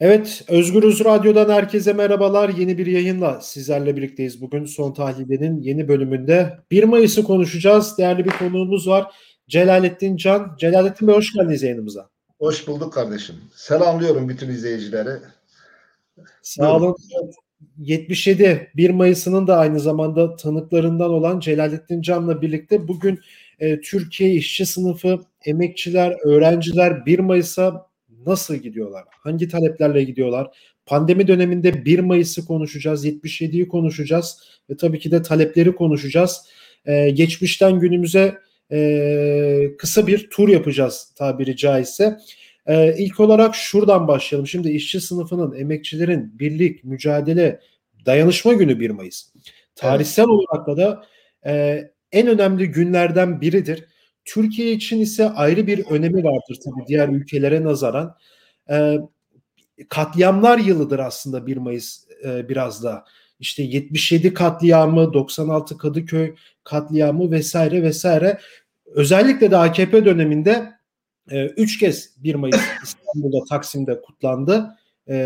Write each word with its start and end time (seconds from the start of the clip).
Evet, 0.00 0.44
Özgürüz 0.48 1.04
Radyo'dan 1.04 1.48
herkese 1.48 1.92
merhabalar. 1.92 2.48
Yeni 2.48 2.78
bir 2.78 2.86
yayınla 2.86 3.40
sizlerle 3.40 3.96
birlikteyiz. 3.96 4.40
Bugün 4.40 4.64
Son 4.64 4.92
Tahlil'in 4.92 5.60
yeni 5.60 5.88
bölümünde 5.88 6.58
1 6.70 6.84
Mayıs'ı 6.84 7.24
konuşacağız. 7.24 7.98
Değerli 7.98 8.24
bir 8.24 8.30
konuğumuz 8.30 8.88
var. 8.88 9.12
Celalettin 9.48 10.16
Can. 10.16 10.56
Celalettin 10.58 11.08
Bey 11.08 11.14
hoş 11.14 11.32
geldiniz 11.32 11.62
yayınımıza. 11.62 12.08
Hoş 12.38 12.68
bulduk 12.68 12.92
kardeşim. 12.92 13.34
Selamlıyorum 13.54 14.28
bütün 14.28 14.48
izleyicileri. 14.48 15.10
Sağ 16.42 16.76
olun. 16.76 16.96
77 17.78 18.70
1 18.76 18.90
Mayıs'ının 18.90 19.46
da 19.46 19.56
aynı 19.56 19.80
zamanda 19.80 20.36
tanıklarından 20.36 21.10
olan 21.10 21.40
Celalettin 21.40 22.02
Can'la 22.02 22.42
birlikte 22.42 22.88
bugün 22.88 23.20
e, 23.58 23.80
Türkiye 23.80 24.30
işçi 24.30 24.66
sınıfı, 24.66 25.20
emekçiler, 25.44 26.16
öğrenciler 26.24 27.06
1 27.06 27.18
Mayıs'a 27.18 27.89
nasıl 28.26 28.54
gidiyorlar? 28.54 29.04
Hangi 29.10 29.48
taleplerle 29.48 30.04
gidiyorlar? 30.04 30.56
Pandemi 30.86 31.26
döneminde 31.26 31.84
1 31.84 31.98
Mayıs'ı 31.98 32.44
konuşacağız, 32.44 33.06
77'yi 33.06 33.68
konuşacağız 33.68 34.38
ve 34.70 34.76
tabii 34.76 34.98
ki 34.98 35.10
de 35.10 35.22
talepleri 35.22 35.74
konuşacağız. 35.74 36.40
Ee, 36.86 37.10
geçmişten 37.10 37.80
günümüze 37.80 38.34
e, 38.72 39.70
kısa 39.78 40.06
bir 40.06 40.30
tur 40.30 40.48
yapacağız 40.48 41.12
tabiri 41.16 41.56
caizse. 41.56 42.18
Ee, 42.66 42.94
ilk 42.98 43.20
olarak 43.20 43.54
şuradan 43.54 44.08
başlayalım. 44.08 44.46
Şimdi 44.46 44.70
işçi 44.70 45.00
sınıfının, 45.00 45.58
emekçilerin 45.58 46.38
birlik, 46.38 46.84
mücadele, 46.84 47.60
dayanışma 48.06 48.52
günü 48.52 48.80
1 48.80 48.90
Mayıs. 48.90 49.28
Tarihsel 49.74 50.22
evet. 50.22 50.30
olarak 50.30 50.66
da 50.66 51.04
e, 51.46 51.84
en 52.12 52.26
önemli 52.26 52.70
günlerden 52.70 53.40
biridir. 53.40 53.84
Türkiye 54.30 54.72
için 54.72 55.00
ise 55.00 55.30
ayrı 55.30 55.66
bir 55.66 55.86
önemi 55.86 56.24
vardır 56.24 56.58
tabii 56.64 56.86
diğer 56.88 57.08
ülkelere 57.08 57.64
nazaran. 57.64 58.16
E, 58.70 58.96
katliamlar 59.88 60.58
yılıdır 60.58 60.98
aslında 60.98 61.46
1 61.46 61.56
Mayıs 61.56 62.04
e, 62.24 62.48
biraz 62.48 62.84
da. 62.84 63.04
İşte 63.40 63.62
77 63.62 64.34
katliamı, 64.34 65.12
96 65.12 65.78
Kadıköy 65.78 66.34
katliamı 66.64 67.30
vesaire 67.30 67.82
vesaire. 67.82 68.38
Özellikle 68.86 69.50
de 69.50 69.56
AKP 69.56 70.04
döneminde 70.04 70.72
3 71.30 71.76
e, 71.76 71.86
kez 71.86 72.14
1 72.16 72.34
Mayıs 72.34 72.56
İstanbul'da 72.84 73.44
Taksim'de 73.44 74.00
kutlandı. 74.00 74.76
E, 75.08 75.16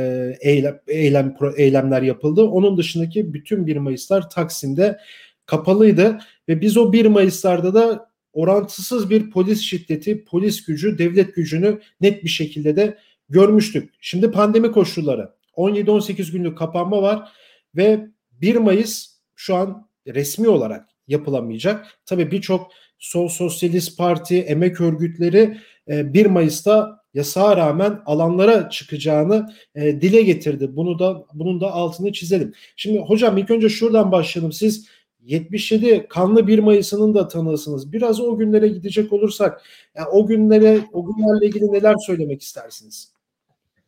eylem, 0.40 0.80
eylem 0.88 1.36
eylemler 1.56 2.02
yapıldı. 2.02 2.42
Onun 2.42 2.76
dışındaki 2.76 3.34
bütün 3.34 3.66
1 3.66 3.76
Mayıslar 3.76 4.30
Taksim'de 4.30 4.98
kapalıydı 5.46 6.18
ve 6.48 6.60
biz 6.60 6.76
o 6.76 6.92
1 6.92 7.06
Mayıs'larda 7.06 7.74
da 7.74 8.13
orantısız 8.34 9.10
bir 9.10 9.30
polis 9.30 9.60
şiddeti, 9.60 10.24
polis 10.24 10.64
gücü, 10.64 10.98
devlet 10.98 11.34
gücünü 11.34 11.80
net 12.00 12.24
bir 12.24 12.28
şekilde 12.28 12.76
de 12.76 12.98
görmüştük. 13.28 13.94
Şimdi 14.00 14.30
pandemi 14.30 14.72
koşulları 14.72 15.30
17-18 15.56 16.32
günlük 16.32 16.58
kapanma 16.58 17.02
var 17.02 17.28
ve 17.76 18.06
1 18.32 18.56
Mayıs 18.56 19.14
şu 19.34 19.54
an 19.54 19.88
resmi 20.06 20.48
olarak 20.48 20.88
yapılamayacak. 21.08 21.86
Tabii 22.06 22.30
birçok 22.30 22.70
Sol 22.98 23.28
Sosyalist 23.28 23.98
Parti, 23.98 24.40
emek 24.40 24.80
örgütleri 24.80 25.58
1 25.88 26.24
e, 26.24 26.28
Mayıs'ta 26.28 27.04
yasağa 27.14 27.56
rağmen 27.56 28.02
alanlara 28.06 28.70
çıkacağını 28.70 29.52
e, 29.74 30.00
dile 30.00 30.22
getirdi. 30.22 30.76
Bunu 30.76 30.98
da 30.98 31.26
bunun 31.34 31.60
da 31.60 31.72
altını 31.72 32.12
çizelim. 32.12 32.52
Şimdi 32.76 32.98
hocam 32.98 33.38
ilk 33.38 33.50
önce 33.50 33.68
şuradan 33.68 34.12
başlayalım. 34.12 34.52
Siz 34.52 34.88
77 35.24 36.06
kanlı 36.08 36.46
1 36.46 36.58
Mayıs'ının 36.58 37.14
da 37.14 37.28
tanığısınız. 37.28 37.92
Biraz 37.92 38.20
o 38.20 38.38
günlere 38.38 38.68
gidecek 38.68 39.12
olursak 39.12 39.62
yani 39.96 40.08
o 40.08 40.26
günlere 40.26 40.80
o 40.92 41.06
günlerle 41.06 41.46
ilgili 41.46 41.72
neler 41.72 41.94
söylemek 42.06 42.42
istersiniz? 42.42 43.12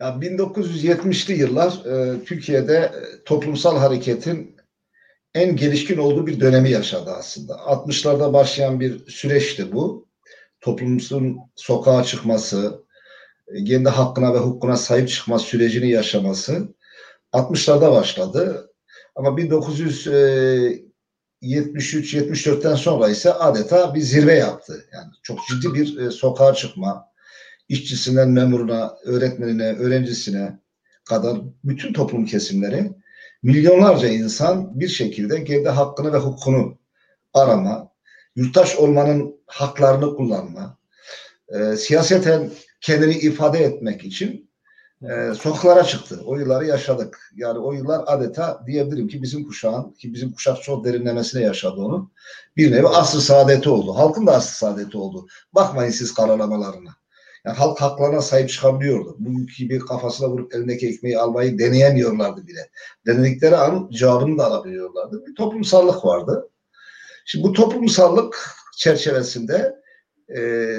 Ya 0.00 0.08
1970'li 0.08 1.34
yıllar 1.34 1.84
e, 1.84 2.24
Türkiye'de 2.24 2.74
e, 2.74 3.24
toplumsal 3.24 3.78
hareketin 3.78 4.56
en 5.34 5.56
gelişkin 5.56 5.98
olduğu 5.98 6.26
bir 6.26 6.40
dönemi 6.40 6.70
yaşadı 6.70 7.10
aslında. 7.10 7.52
60'larda 7.52 8.32
başlayan 8.32 8.80
bir 8.80 9.06
süreçti 9.08 9.72
bu. 9.72 10.06
Toplumumuzun 10.60 11.38
sokağa 11.54 12.04
çıkması, 12.04 12.84
e, 13.48 13.64
kendi 13.64 13.88
hakkına 13.88 14.34
ve 14.34 14.38
hukukuna 14.38 14.76
sahip 14.76 15.08
çıkma 15.08 15.38
sürecini 15.38 15.90
yaşaması 15.90 16.68
60'larda 17.32 17.92
başladı. 17.92 18.70
Ama 19.14 19.36
1900 19.36 20.06
e, 20.06 20.85
73-74'ten 21.42 22.74
sonra 22.74 23.08
ise 23.08 23.32
adeta 23.32 23.94
bir 23.94 24.00
zirve 24.00 24.34
yaptı. 24.34 24.84
Yani 24.92 25.10
çok 25.22 25.38
ciddi 25.48 25.74
bir 25.74 25.98
e, 25.98 26.10
sokağa 26.10 26.54
çıkma, 26.54 27.08
işçisinden 27.68 28.30
memuruna, 28.30 28.96
öğretmenine, 29.04 29.72
öğrencisine 29.72 30.58
kadar 31.04 31.38
bütün 31.64 31.92
toplum 31.92 32.24
kesimleri 32.24 32.92
milyonlarca 33.42 34.08
insan 34.08 34.80
bir 34.80 34.88
şekilde 34.88 35.44
kendi 35.44 35.68
hakkını 35.68 36.12
ve 36.12 36.18
hukukunu 36.18 36.78
arama, 37.34 37.90
yurttaş 38.36 38.76
olmanın 38.76 39.36
haklarını 39.46 40.16
kullanma, 40.16 40.78
e, 41.48 41.76
siyaseten 41.76 42.50
kendini 42.80 43.14
ifade 43.14 43.58
etmek 43.58 44.04
için 44.04 44.45
e, 45.10 45.34
sokaklara 45.34 45.84
çıktı. 45.84 46.20
O 46.24 46.36
yılları 46.36 46.66
yaşadık. 46.66 47.30
Yani 47.36 47.58
o 47.58 47.72
yıllar 47.72 48.04
adeta 48.06 48.62
diyebilirim 48.66 49.08
ki 49.08 49.22
bizim 49.22 49.44
kuşağın, 49.44 49.90
ki 49.92 50.14
bizim 50.14 50.32
kuşak 50.32 50.62
çok 50.62 50.84
derinlemesine 50.84 51.42
yaşadı 51.42 51.80
onu. 51.80 52.10
Bir 52.56 52.72
nevi 52.72 52.86
asr 52.86 53.18
saadeti 53.18 53.68
oldu. 53.68 53.94
Halkın 53.96 54.26
da 54.26 54.32
asr 54.32 54.52
saadeti 54.52 54.98
oldu. 54.98 55.26
Bakmayın 55.52 55.90
siz 55.90 56.14
karalamalarına. 56.14 56.90
Yani 57.44 57.56
halk 57.56 57.80
haklarına 57.80 58.22
sahip 58.22 58.48
çıkabiliyordu. 58.48 59.16
Bugünkü 59.18 59.56
gibi 59.56 59.78
kafasına 59.78 60.28
vurup 60.28 60.54
elindeki 60.54 60.88
ekmeği 60.88 61.18
almayı 61.18 61.58
deneyemiyorlardı 61.58 62.46
bile. 62.46 62.70
Denedikleri 63.06 63.56
an 63.56 63.90
cevabını 63.92 64.38
da 64.38 64.46
alabiliyorlardı. 64.46 65.26
Bir 65.26 65.34
toplumsallık 65.34 66.04
vardı. 66.04 66.50
Şimdi 67.24 67.44
bu 67.44 67.52
toplumsallık 67.52 68.56
çerçevesinde 68.76 69.76
e, 70.28 70.36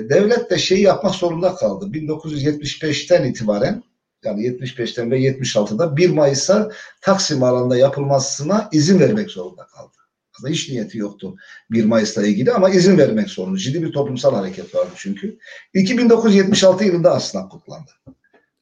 devlet 0.10 0.52
de 0.52 0.58
şeyi 0.58 0.82
yapmak 0.82 1.16
zorunda 1.16 1.56
kaldı. 1.56 1.86
1975'ten 1.86 3.24
itibaren 3.24 3.84
yani 4.26 4.48
75'ten 4.48 5.12
ve 5.12 5.20
76'da 5.20 5.98
1 5.98 6.10
Mayıs'a 6.10 6.72
Taksim 7.02 7.44
alanında 7.44 7.78
yapılmasına 7.78 8.70
izin 8.72 9.00
vermek 9.00 9.30
zorunda 9.30 9.68
kaldı. 9.68 9.98
Aslında 10.34 10.52
hiç 10.52 10.70
niyeti 10.70 10.98
yoktu 10.98 11.36
1 11.72 11.86
Mayıs'la 11.86 12.28
ilgili 12.28 12.52
ama 12.52 12.70
izin 12.70 12.98
vermek 12.98 13.30
zorunda. 13.30 13.58
Ciddi 13.58 13.84
bir 13.84 13.92
toplumsal 13.92 14.36
hareket 14.36 14.76
vardı 14.76 14.92
çünkü. 14.96 15.38
1976 15.74 16.84
yılında 16.84 17.12
aslında 17.12 17.48
kutlandı. 17.48 17.92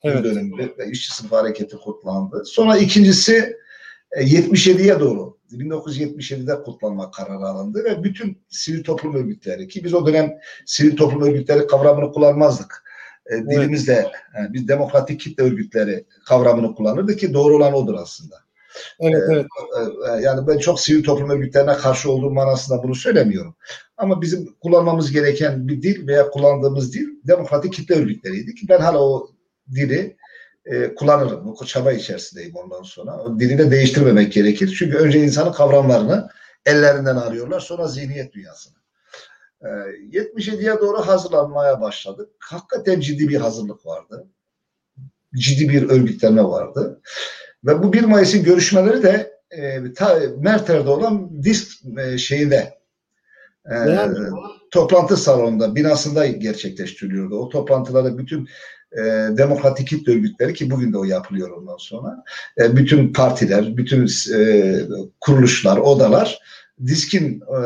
Evet. 0.03 0.23
Dönemde 0.23 0.73
ve 0.77 0.91
işçi 0.91 1.15
sınıf 1.15 1.31
hareketi 1.31 1.77
kutlandı. 1.77 2.43
Sonra 2.45 2.77
ikincisi 2.77 3.57
77'ye 4.17 4.93
e, 4.93 4.99
doğru 4.99 5.37
1977'de 5.51 6.63
kutlanma 6.63 7.11
kararı 7.11 7.45
alındı 7.45 7.83
ve 7.83 8.03
bütün 8.03 8.37
sivil 8.49 8.83
toplum 8.83 9.15
örgütleri 9.15 9.67
ki 9.67 9.83
biz 9.83 9.93
o 9.93 10.07
dönem 10.07 10.33
sivil 10.65 10.95
toplum 10.95 11.21
örgütleri 11.21 11.67
kavramını 11.67 12.11
kullanmazdık 12.11 12.84
e, 13.31 13.35
dilimizde 13.37 14.11
yani 14.35 14.49
e, 14.49 14.53
biz 14.53 14.67
demokratik 14.67 15.19
kitle 15.19 15.43
örgütleri 15.43 16.05
kavramını 16.25 16.75
kullanırdı 16.75 17.15
ki 17.15 17.33
doğru 17.33 17.55
olan 17.55 17.73
odur 17.73 17.93
aslında. 17.93 18.35
Evet, 18.99 19.23
e, 19.29 19.33
evet. 19.33 19.45
E, 20.09 20.21
yani 20.21 20.47
ben 20.47 20.57
çok 20.57 20.79
sivil 20.79 21.03
toplum 21.03 21.29
örgütlerine 21.29 21.73
karşı 21.73 22.11
olduğum 22.11 22.31
manasında 22.31 22.83
bunu 22.83 22.95
söylemiyorum. 22.95 23.55
Ama 23.97 24.21
bizim 24.21 24.55
kullanmamız 24.61 25.11
gereken 25.11 25.67
bir 25.67 25.81
dil 25.81 26.07
veya 26.07 26.29
kullandığımız 26.29 26.93
dil 26.93 27.07
demokratik 27.27 27.73
kitle 27.73 27.95
örgütleriydi 27.95 28.55
ki 28.55 28.65
ben 28.69 28.79
hala 28.79 29.03
o 29.03 29.29
dili 29.71 30.17
e, 30.65 30.95
kullanırım. 30.95 31.53
O 31.61 31.65
çaba 31.65 31.91
içerisindeyim 31.91 32.55
ondan 32.55 32.83
sonra. 32.83 33.17
O 33.17 33.39
dili 33.39 33.57
de 33.57 33.71
değiştirmemek 33.71 34.33
gerekir. 34.33 34.75
Çünkü 34.79 34.97
önce 34.97 35.23
insanın 35.23 35.51
kavramlarını 35.51 36.29
ellerinden 36.65 37.15
arıyorlar 37.15 37.59
sonra 37.59 37.87
zihniyet 37.87 38.33
dünyasını. 38.33 38.73
77'ye 39.65 40.73
ee, 40.73 40.81
doğru 40.81 40.97
hazırlanmaya 40.97 41.81
başladık. 41.81 42.29
Hakikaten 42.39 42.99
ciddi 42.99 43.27
bir 43.29 43.37
hazırlık 43.37 43.85
vardı. 43.85 44.27
Ciddi 45.35 45.69
bir 45.69 45.89
örgütlenme 45.89 46.43
vardı. 46.43 47.01
Ve 47.65 47.83
bu 47.83 47.93
1 47.93 48.03
Mayıs'ın 48.03 48.43
görüşmeleri 48.43 49.03
de 49.03 49.39
e, 49.51 49.93
ta, 49.93 50.19
Merter'de 50.37 50.89
olan 50.89 51.43
disk 51.43 51.85
e, 51.97 52.17
şeyinde 52.17 52.73
e, 53.71 53.75
toplantı 54.71 55.17
salonunda 55.17 55.75
binasında 55.75 56.27
gerçekleştiriliyordu. 56.27 57.39
O 57.39 57.49
toplantılarda 57.49 58.17
bütün 58.17 58.47
e, 58.91 59.01
demokratik 59.37 59.87
kitle 59.87 60.11
örgütleri 60.11 60.53
ki 60.53 60.71
bugün 60.71 60.93
de 60.93 60.97
o 60.97 61.03
yapılıyor 61.03 61.49
ondan 61.49 61.77
sonra 61.77 62.23
e, 62.57 62.75
bütün 62.75 63.13
partiler, 63.13 63.77
bütün 63.77 64.07
e, 64.35 64.75
kuruluşlar, 65.21 65.77
odalar 65.77 66.39
Diskin 66.85 67.41
e, 67.41 67.59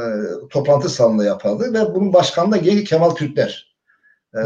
toplantı 0.50 0.90
salonunda 0.90 1.24
yapıldı 1.24 1.74
ve 1.74 1.96
bunun 1.96 2.14
başkanı 2.14 2.52
da 2.52 2.58
Yeni 2.58 2.84
Kemal 2.84 3.10
Türkler. 3.10 3.70
E, 4.36 4.42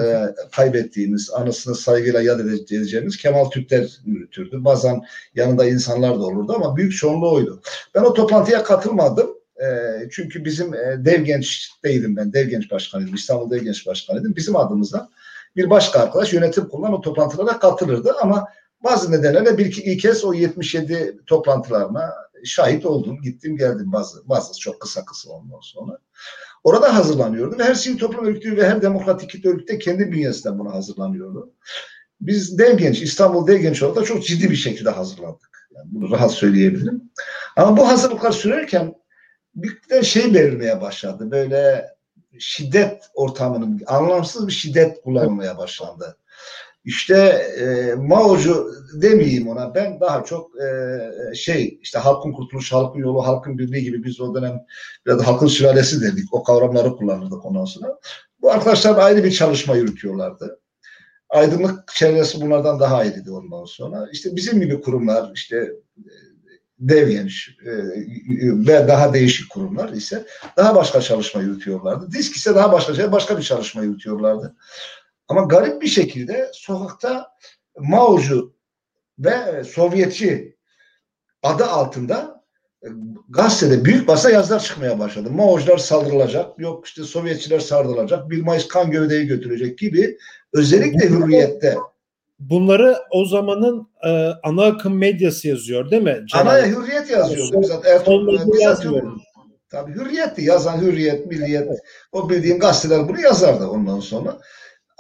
kaybettiğimiz, 0.52 1.32
anısını 1.34 1.76
saygıyla 1.76 2.22
yad 2.22 2.40
edeceğimiz 2.40 3.18
Kemal 3.18 3.46
Türkler 3.46 4.00
yürütürdü. 4.06 4.64
Bazen 4.64 5.02
yanında 5.36 5.66
insanlar 5.66 6.20
da 6.20 6.24
olurdu 6.24 6.54
ama 6.56 6.78
büyük 6.78 6.94
çoğunluğu 6.98 7.34
oydu. 7.34 7.62
Ben 7.96 8.02
o 8.02 8.14
toplantıya 8.14 8.64
katılmadım. 8.64 9.30
E, 9.64 9.68
çünkü 10.12 10.46
bizim 10.46 10.74
e, 10.74 11.06
Dev 11.06 11.22
Genç'teydim 11.22 12.16
ben. 12.16 12.34
Dev 12.34 12.48
Genç 12.48 12.72
Başkanıydım. 12.72 13.16
İstanbul 13.16 13.52
Dev 13.52 13.64
Genç 13.64 13.88
Başkanıydım. 13.88 14.36
Bizim 14.36 14.56
adımızdan 14.56 15.10
bir 15.56 15.70
başka 15.70 16.00
arkadaş 16.00 16.34
yönetim 16.34 16.68
kullanan 16.68 16.94
o 16.94 17.02
toplantılara 17.02 17.60
katılırdı 17.60 18.14
ama 18.22 18.48
bazı 18.84 19.12
nedenlerle 19.12 19.58
bir 19.58 19.66
iki 19.66 19.98
kez 19.98 20.26
o 20.26 20.34
77 20.34 21.18
toplantılarına 21.26 22.14
şahit 22.46 22.86
oldum. 22.86 23.22
Gittim 23.22 23.58
geldim 23.58 23.92
bazı 23.92 24.30
bazı 24.30 24.60
çok 24.60 24.82
kısa 24.82 25.06
kısa 25.06 25.30
ondan 25.30 25.60
sonra. 25.62 25.98
Orada 26.64 26.96
hazırlanıyordu 26.96 27.60
ve 27.60 27.64
her 27.64 27.74
sivil 27.74 27.98
toplum 27.98 28.26
örgütü 28.26 28.58
ve 28.58 28.70
her 28.70 28.82
demokratik 28.82 29.30
kitle 29.30 29.50
örgütü 29.50 29.74
de 29.74 29.80
kendi 29.80 30.12
bünyesinden 30.12 30.60
buna 30.60 30.74
hazırlanıyordu. 30.74 31.54
Biz 32.22 32.58
Genç, 32.58 33.02
İstanbul 33.02 33.48
Genç 33.48 33.84
olarak 33.84 33.98
da 33.98 34.04
çok 34.04 34.26
ciddi 34.26 34.52
bir 34.52 34.56
şekilde 34.56 34.90
hazırlandık. 34.90 35.70
Yani 35.76 35.88
bunu 35.92 36.12
rahat 36.12 36.32
söyleyebilirim. 36.32 37.02
Ama 37.56 37.78
bu 37.78 37.88
hazırlıklar 37.88 38.32
sürerken 38.32 38.96
bir 39.56 39.90
de 39.90 40.04
şey 40.04 40.34
belirmeye 40.34 40.82
başladı. 40.82 41.32
Böyle 41.32 41.90
şiddet 42.40 43.04
ortamının 43.14 43.82
anlamsız 43.88 44.48
bir 44.48 44.54
şiddet 44.54 45.02
kullanılmaya 45.02 45.58
başlandı. 45.58 46.18
İşte 46.86 47.16
e, 47.60 47.96
Mao'cu 47.96 48.72
demeyeyim 48.94 49.48
ona 49.48 49.76
ben 49.76 50.00
daha 50.00 50.24
çok 50.24 50.52
e, 50.62 51.36
şey 51.36 51.80
işte 51.82 52.00
halkın 52.00 52.32
kurtuluşu, 52.32 52.76
halkın 52.76 53.00
yolu, 53.00 53.28
halkın 53.28 53.58
birliği 53.58 53.84
gibi 53.84 54.04
biz 54.04 54.22
o 54.22 54.36
dönem 54.36 54.62
biraz 55.06 55.22
halkın 55.22 55.48
sülalesi 55.48 56.02
dedik. 56.02 56.34
O 56.34 56.44
kavramları 56.44 56.96
kullanırdık 56.96 57.46
ondan 57.46 57.66
sonra. 57.66 58.00
Bu 58.42 58.52
arkadaşlar 58.52 58.98
ayrı 58.98 59.24
bir 59.24 59.32
çalışma 59.32 59.76
yürütüyorlardı. 59.76 60.60
Aydınlık 61.30 61.88
çevresi 61.96 62.42
bunlardan 62.42 62.80
daha 62.80 62.96
ayrıydı 62.96 63.34
ondan 63.34 63.66
sonra. 63.66 64.10
İşte 64.12 64.36
bizim 64.36 64.62
gibi 64.62 64.82
kurumlar 64.82 65.32
işte 65.36 65.72
dev 66.80 67.10
genç 67.10 67.50
e, 67.66 67.72
ve 68.68 68.88
daha 68.88 69.14
değişik 69.14 69.50
kurumlar 69.50 69.90
ise 69.90 70.26
daha 70.58 70.76
başka 70.76 71.02
çalışma 71.02 71.42
yürütüyorlardı. 71.42 72.12
Disk 72.12 72.36
ise 72.36 72.56
daha 72.56 72.72
başka 72.72 72.94
şey, 72.94 73.12
başka 73.12 73.38
bir 73.38 73.44
çalışma 73.44 73.84
yürütüyorlardı. 73.84 74.56
Ama 75.34 75.42
garip 75.42 75.82
bir 75.82 75.88
şekilde 75.88 76.50
sokakta 76.54 77.32
Mao'cu 77.80 78.54
ve 79.20 79.64
Sovyetçi 79.64 80.56
adı 81.44 81.66
altında 81.66 82.44
e, 82.84 82.88
gazetede 83.30 83.86
büyük 83.86 84.08
basa 84.08 84.32
yazılar 84.32 84.60
çıkmaya 84.60 85.00
başladı. 85.00 85.30
Mao'cular 85.32 85.78
saldırılacak, 85.78 86.60
yok 86.60 86.88
işte 86.88 87.04
Sovyetçiler 87.04 87.60
saldırılacak, 87.60 88.30
1 88.30 88.42
Mayıs 88.42 88.68
kan 88.68 88.92
gövdeyi 88.92 89.28
götürecek 89.28 89.78
gibi 89.78 90.18
özellikle 90.54 91.10
hürriyette 91.10 91.78
Bunları 92.40 92.98
o 93.12 93.26
zamanın 93.26 93.88
e, 94.06 94.10
ana 94.44 94.64
akım 94.66 94.98
medyası 94.98 95.48
yazıyor 95.48 95.92
değil 95.92 96.04
mi? 96.04 96.26
Ana 96.34 96.66
hürriyet 96.66 97.10
yazıyordu. 97.10 97.62
Bizzat 97.62 97.86
Ertuğrul 97.86 98.60
yazmıyor. 98.60 99.18
Tabii 99.74 99.94
hürriyetti. 99.94 100.42
Yazan 100.42 100.82
hürriyet, 100.82 101.26
milliyet. 101.26 101.68
Evet. 101.68 101.80
O 102.12 102.30
bildiğim 102.30 102.60
gazeteler 102.60 103.08
bunu 103.08 103.22
yazardı 103.22 103.68
ondan 103.68 104.00
sonra. 104.00 104.38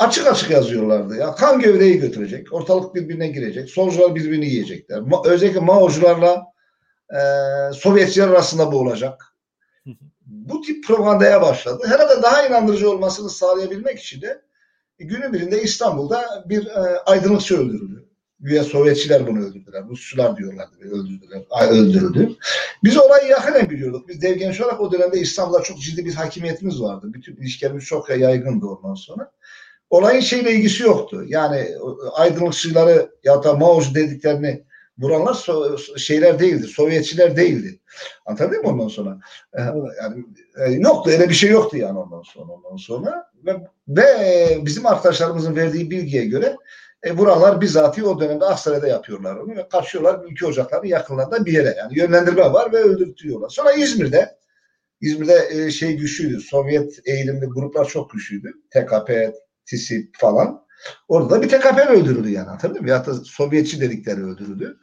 Açık 0.03 0.27
açık 0.27 0.49
yazıyorlardı. 0.49 1.17
Ya 1.17 1.35
kan 1.35 1.59
gövdeyi 1.59 1.99
götürecek. 1.99 2.53
Ortalık 2.53 2.95
birbirine 2.95 3.27
girecek. 3.27 3.69
Solcular 3.69 4.15
birbirini 4.15 4.45
yiyecekler. 4.45 4.99
Ma 4.99 5.21
özellikle 5.25 5.59
Mao'cularla 5.59 6.43
e, 7.09 7.19
Sovyetçiler 7.73 8.27
arasında 8.27 8.71
bu 8.71 8.79
olacak. 8.79 9.35
bu 10.25 10.61
tip 10.61 10.83
propagandaya 10.87 11.41
başladı. 11.41 11.83
Herhalde 11.87 12.23
daha 12.23 12.47
inandırıcı 12.47 12.91
olmasını 12.91 13.29
sağlayabilmek 13.29 13.99
için 13.99 14.21
de 14.21 14.41
günün 14.99 15.33
birinde 15.33 15.61
İstanbul'da 15.61 16.43
bir 16.49 16.65
e, 16.65 16.99
aydınlıkçı 17.05 17.57
öldürüldü. 17.57 18.05
Güya 18.39 18.63
Sovyetçiler 18.63 19.27
bunu 19.27 19.39
öldürdüler. 19.39 19.83
Rusçular 19.89 20.37
diyorlardı 20.37 20.75
öldürdüler. 20.81 21.43
Öldürüldü. 21.69 22.35
Biz 22.83 22.97
olayı 22.97 23.27
yakinen 23.27 23.69
biliyorduk. 23.69 24.07
Biz 24.07 24.21
dev 24.21 24.35
genç 24.35 24.61
olarak 24.61 24.81
o 24.81 24.91
dönemde 24.91 25.19
İstanbul'da 25.19 25.63
çok 25.63 25.79
ciddi 25.79 26.05
bir 26.05 26.13
hakimiyetimiz 26.13 26.81
vardı. 26.81 27.07
Bütün 27.13 27.35
ilişkilerimiz 27.35 27.83
çok 27.83 28.09
yaygındı 28.09 28.65
ondan 28.65 28.95
sonra. 28.95 29.31
Olayın 29.93 30.19
şeyle 30.19 30.51
ilgisi 30.51 30.83
yoktu. 30.83 31.23
Yani 31.27 31.67
aydınlıkçıları 32.13 33.09
ya 33.23 33.43
da 33.43 33.53
Mao'cu 33.53 33.95
dediklerini 33.95 34.63
vuranlar 34.99 35.33
so 35.33 35.77
şeyler 35.97 36.39
değildi. 36.39 36.67
Sovyetçiler 36.67 37.37
değildi. 37.37 37.79
Anladın 38.25 38.61
mı 38.61 38.69
ondan 38.69 38.87
sonra? 38.87 39.19
Yani 39.57 40.83
yoktu. 40.83 41.11
Öyle 41.11 41.29
bir 41.29 41.33
şey 41.33 41.49
yoktu 41.49 41.77
yani 41.77 41.99
ondan 41.99 42.21
sonra. 42.21 42.51
Ondan 42.51 42.75
sonra 42.75 43.31
ve, 43.45 43.55
ve 43.87 44.05
bizim 44.65 44.85
arkadaşlarımızın 44.85 45.55
verdiği 45.55 45.91
bilgiye 45.91 46.25
göre 46.25 46.57
e, 47.05 47.17
buralar 47.17 47.61
bizatihi 47.61 48.05
o 48.05 48.19
dönemde 48.19 48.45
Aksaray'da 48.45 48.87
yapıyorlar 48.87 49.35
onu 49.35 49.55
ve 49.55 49.67
kaçıyorlar 49.69 50.25
ülke 50.25 50.45
ocaklarının 50.45 50.87
yakınlarında 50.87 51.45
bir 51.45 51.53
yere. 51.53 51.75
Yani 51.77 51.99
yönlendirme 51.99 52.53
var 52.53 52.73
ve 52.73 52.77
öldürtüyorlar. 52.77 53.49
Sonra 53.49 53.71
İzmir'de 53.71 54.37
İzmir'de 55.01 55.47
e, 55.51 55.71
şey 55.71 55.97
güçlüydü. 55.97 56.39
Sovyet 56.39 56.99
eğilimli 57.05 57.45
gruplar 57.45 57.85
çok 57.85 58.11
güçlüydü. 58.11 58.53
TKP, 58.71 59.11
TİSİP 59.65 60.15
falan. 60.17 60.63
Orada 61.07 61.29
da 61.29 61.41
bir 61.41 61.49
TKP 61.49 61.89
öldürüldü 61.89 62.29
yani 62.29 62.49
hatırladın 62.49 62.81
mı? 62.81 62.89
Ya 62.89 63.05
da 63.05 63.13
Sovyetçi 63.13 63.81
dedikleri 63.81 64.23
öldürüldü. 64.23 64.79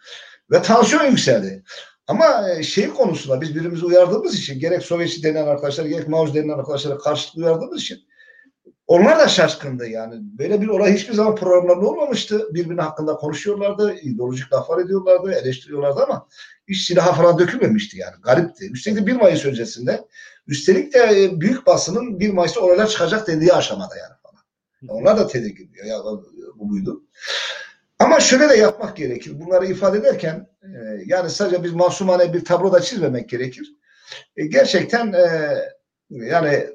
Ve 0.51 0.63
tansiyon 0.63 1.05
yükseldi. 1.05 1.63
Ama 2.07 2.51
e, 2.51 2.63
şey 2.63 2.89
konusunda 2.89 3.41
biz 3.41 3.55
birbirimizi 3.55 3.85
uyardığımız 3.85 4.35
için 4.35 4.61
gerek 4.61 4.83
Sovyetçi 4.83 5.23
denen 5.23 5.47
arkadaşlar 5.47 5.85
gerek 5.85 6.09
Mao'cu 6.09 6.35
denen 6.35 6.59
arkadaşlara 6.59 6.99
karşılıklı 6.99 7.43
uyardığımız 7.43 7.83
için 7.83 7.99
onlar 8.91 9.19
da 9.19 9.29
şaşkındı 9.29 9.89
yani. 9.89 10.15
Böyle 10.39 10.61
bir 10.61 10.69
olay 10.69 10.95
hiçbir 10.95 11.15
zaman 11.15 11.37
programlarda 11.37 11.87
olmamıştı. 11.87 12.49
Birbirine 12.55 12.81
hakkında 12.83 13.17
konuşuyorlardı, 13.17 13.95
ideolojik 13.95 14.53
laflar 14.53 14.79
ediyorlardı, 14.79 15.33
eleştiriyorlardı 15.33 16.03
ama 16.03 16.27
hiç 16.69 16.87
silaha 16.87 17.13
falan 17.13 17.39
dökülmemişti 17.39 17.99
yani. 17.99 18.15
Garipti. 18.23 18.71
Üstelik 18.73 18.99
de 18.99 19.07
1 19.07 19.13
Mayıs 19.13 19.45
öncesinde 19.45 20.05
üstelik 20.47 20.95
de 20.95 20.99
e, 20.99 21.41
büyük 21.41 21.67
basının 21.67 22.21
1 22.21 22.31
Mayıs'ta 22.31 22.61
olaylar 22.61 22.87
çıkacak 22.87 23.27
dediği 23.27 23.53
aşamada 23.53 23.97
yani. 23.97 24.20
Onlar 24.89 25.17
da 25.19 25.27
tedirgin 25.27 25.73
diyor. 25.73 25.87
Ya 25.87 25.99
bu 26.57 26.69
buydu. 26.71 27.05
Ama 27.99 28.21
şöyle 28.21 28.49
de 28.49 28.57
yapmak 28.57 28.97
gerekir. 28.97 29.41
Bunları 29.41 29.67
ifade 29.67 29.99
ederken 29.99 30.49
e, 30.63 30.69
yani 31.07 31.31
sadece 31.31 31.65
biz 31.65 31.73
masumane 31.73 32.33
bir 32.33 32.45
tablo 32.45 32.73
da 32.73 32.81
çizmemek 32.81 33.29
gerekir. 33.29 33.75
E, 34.37 34.47
gerçekten 34.47 35.15
yani 36.11 36.67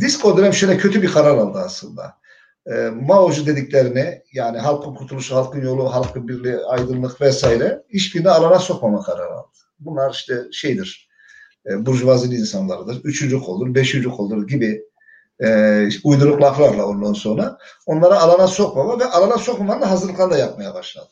Disko 0.00 0.36
dönem 0.36 0.52
şöyle 0.52 0.76
kötü 0.76 1.02
bir 1.02 1.12
karar 1.12 1.38
aldı 1.38 1.58
aslında. 1.58 2.22
E, 2.66 2.72
Mao'cu 2.88 3.46
dediklerini 3.46 4.22
yani 4.32 4.58
halkın 4.58 4.94
kurtuluşu, 4.94 5.36
halkın 5.36 5.62
yolu, 5.62 5.94
halkın 5.94 6.28
birliği, 6.28 6.56
aydınlık 6.56 7.20
vesaire 7.20 7.82
hiçbirini 7.88 8.30
alana 8.30 8.58
sokmama 8.58 9.02
kararı 9.02 9.32
aldı. 9.32 9.58
Bunlar 9.78 10.10
işte 10.10 10.42
şeydir, 10.52 11.08
e, 11.66 11.86
burjuvazili 11.86 12.34
insanlardır. 12.34 13.00
Üçüncü 13.04 13.40
koldur, 13.40 13.74
beşinci 13.74 14.08
koldur 14.08 14.48
gibi 14.48 14.84
e, 15.44 15.88
uyduruk 16.04 16.42
laflarla 16.42 16.86
ondan 16.86 17.12
sonra 17.12 17.58
onlara 17.86 18.20
alana 18.20 18.46
sokmama 18.46 18.98
ve 18.98 19.04
alana 19.04 19.38
sokmamanın 19.38 19.82
hazırlıklarını 19.82 20.32
da 20.32 20.38
yapmaya 20.38 20.74
başladı. 20.74 21.08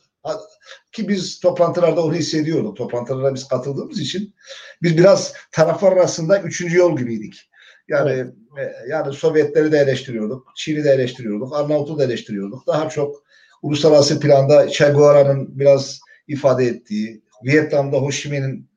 Ki 0.93 1.09
biz 1.09 1.41
toplantılarda 1.41 2.05
onu 2.05 2.15
hissediyorduk. 2.15 2.77
Toplantılara 2.77 3.35
biz 3.35 3.49
katıldığımız 3.49 4.01
için 4.01 4.35
biz 4.83 4.99
biraz 4.99 5.33
taraflar 5.53 5.93
arasında 5.93 6.41
üçüncü 6.41 6.79
yol 6.79 6.97
gibiydik. 6.97 7.51
Yani 7.89 8.11
evet. 8.11 8.35
E, 8.59 8.91
yani 8.91 9.13
Sovyetleri 9.13 9.73
de 9.73 9.79
eleştiriyorduk, 9.79 10.53
Çin'i 10.57 10.85
de 10.85 10.91
eleştiriyorduk, 10.91 11.57
Arnavut'u 11.57 11.99
da 11.99 12.05
eleştiriyorduk. 12.05 12.67
Daha 12.67 12.89
çok 12.89 13.23
uluslararası 13.63 14.21
planda 14.21 14.69
Che 14.69 14.89
Guevara'nın 14.89 15.59
biraz 15.59 16.01
ifade 16.29 16.65
ettiği, 16.67 17.23
Vietnam'da 17.45 17.97
Ho 17.97 18.11
Chi 18.11 18.29
Minh'in 18.29 18.71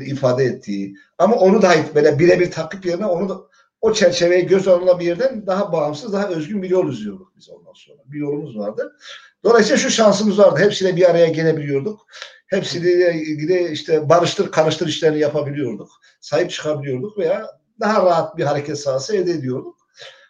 ifade 0.00 0.44
ettiği 0.44 0.94
ama 1.18 1.36
onu 1.36 1.62
da 1.62 1.74
böyle 1.94 2.18
birebir 2.18 2.50
takip 2.50 2.86
yerine 2.86 3.06
onu 3.06 3.28
da 3.28 3.49
o 3.80 3.92
çerçeveye 3.92 4.40
göz 4.40 4.68
alınan 4.68 5.00
bir 5.00 5.06
yerden 5.06 5.46
daha 5.46 5.72
bağımsız, 5.72 6.12
daha 6.12 6.28
özgün 6.28 6.62
bir 6.62 6.70
yol 6.70 6.92
izliyorduk 6.92 7.32
biz 7.36 7.50
ondan 7.50 7.72
sonra. 7.74 7.98
Bir 8.06 8.18
yolumuz 8.18 8.58
vardı. 8.58 8.96
Dolayısıyla 9.44 9.78
şu 9.78 9.90
şansımız 9.90 10.38
vardı. 10.38 10.60
Hepsiyle 10.60 10.96
bir 10.96 11.10
araya 11.10 11.26
gelebiliyorduk. 11.26 12.06
Hepsiyle 12.46 13.14
ilgili 13.14 13.68
işte 13.72 14.08
barıştır, 14.08 14.50
karıştır 14.50 14.86
işlerini 14.88 15.18
yapabiliyorduk. 15.18 15.88
Sahip 16.20 16.50
çıkabiliyorduk 16.50 17.18
veya 17.18 17.46
daha 17.80 18.06
rahat 18.06 18.36
bir 18.36 18.44
hareket 18.44 18.78
sahası 18.78 19.16
elde 19.16 19.30
ediyorduk. 19.30 19.80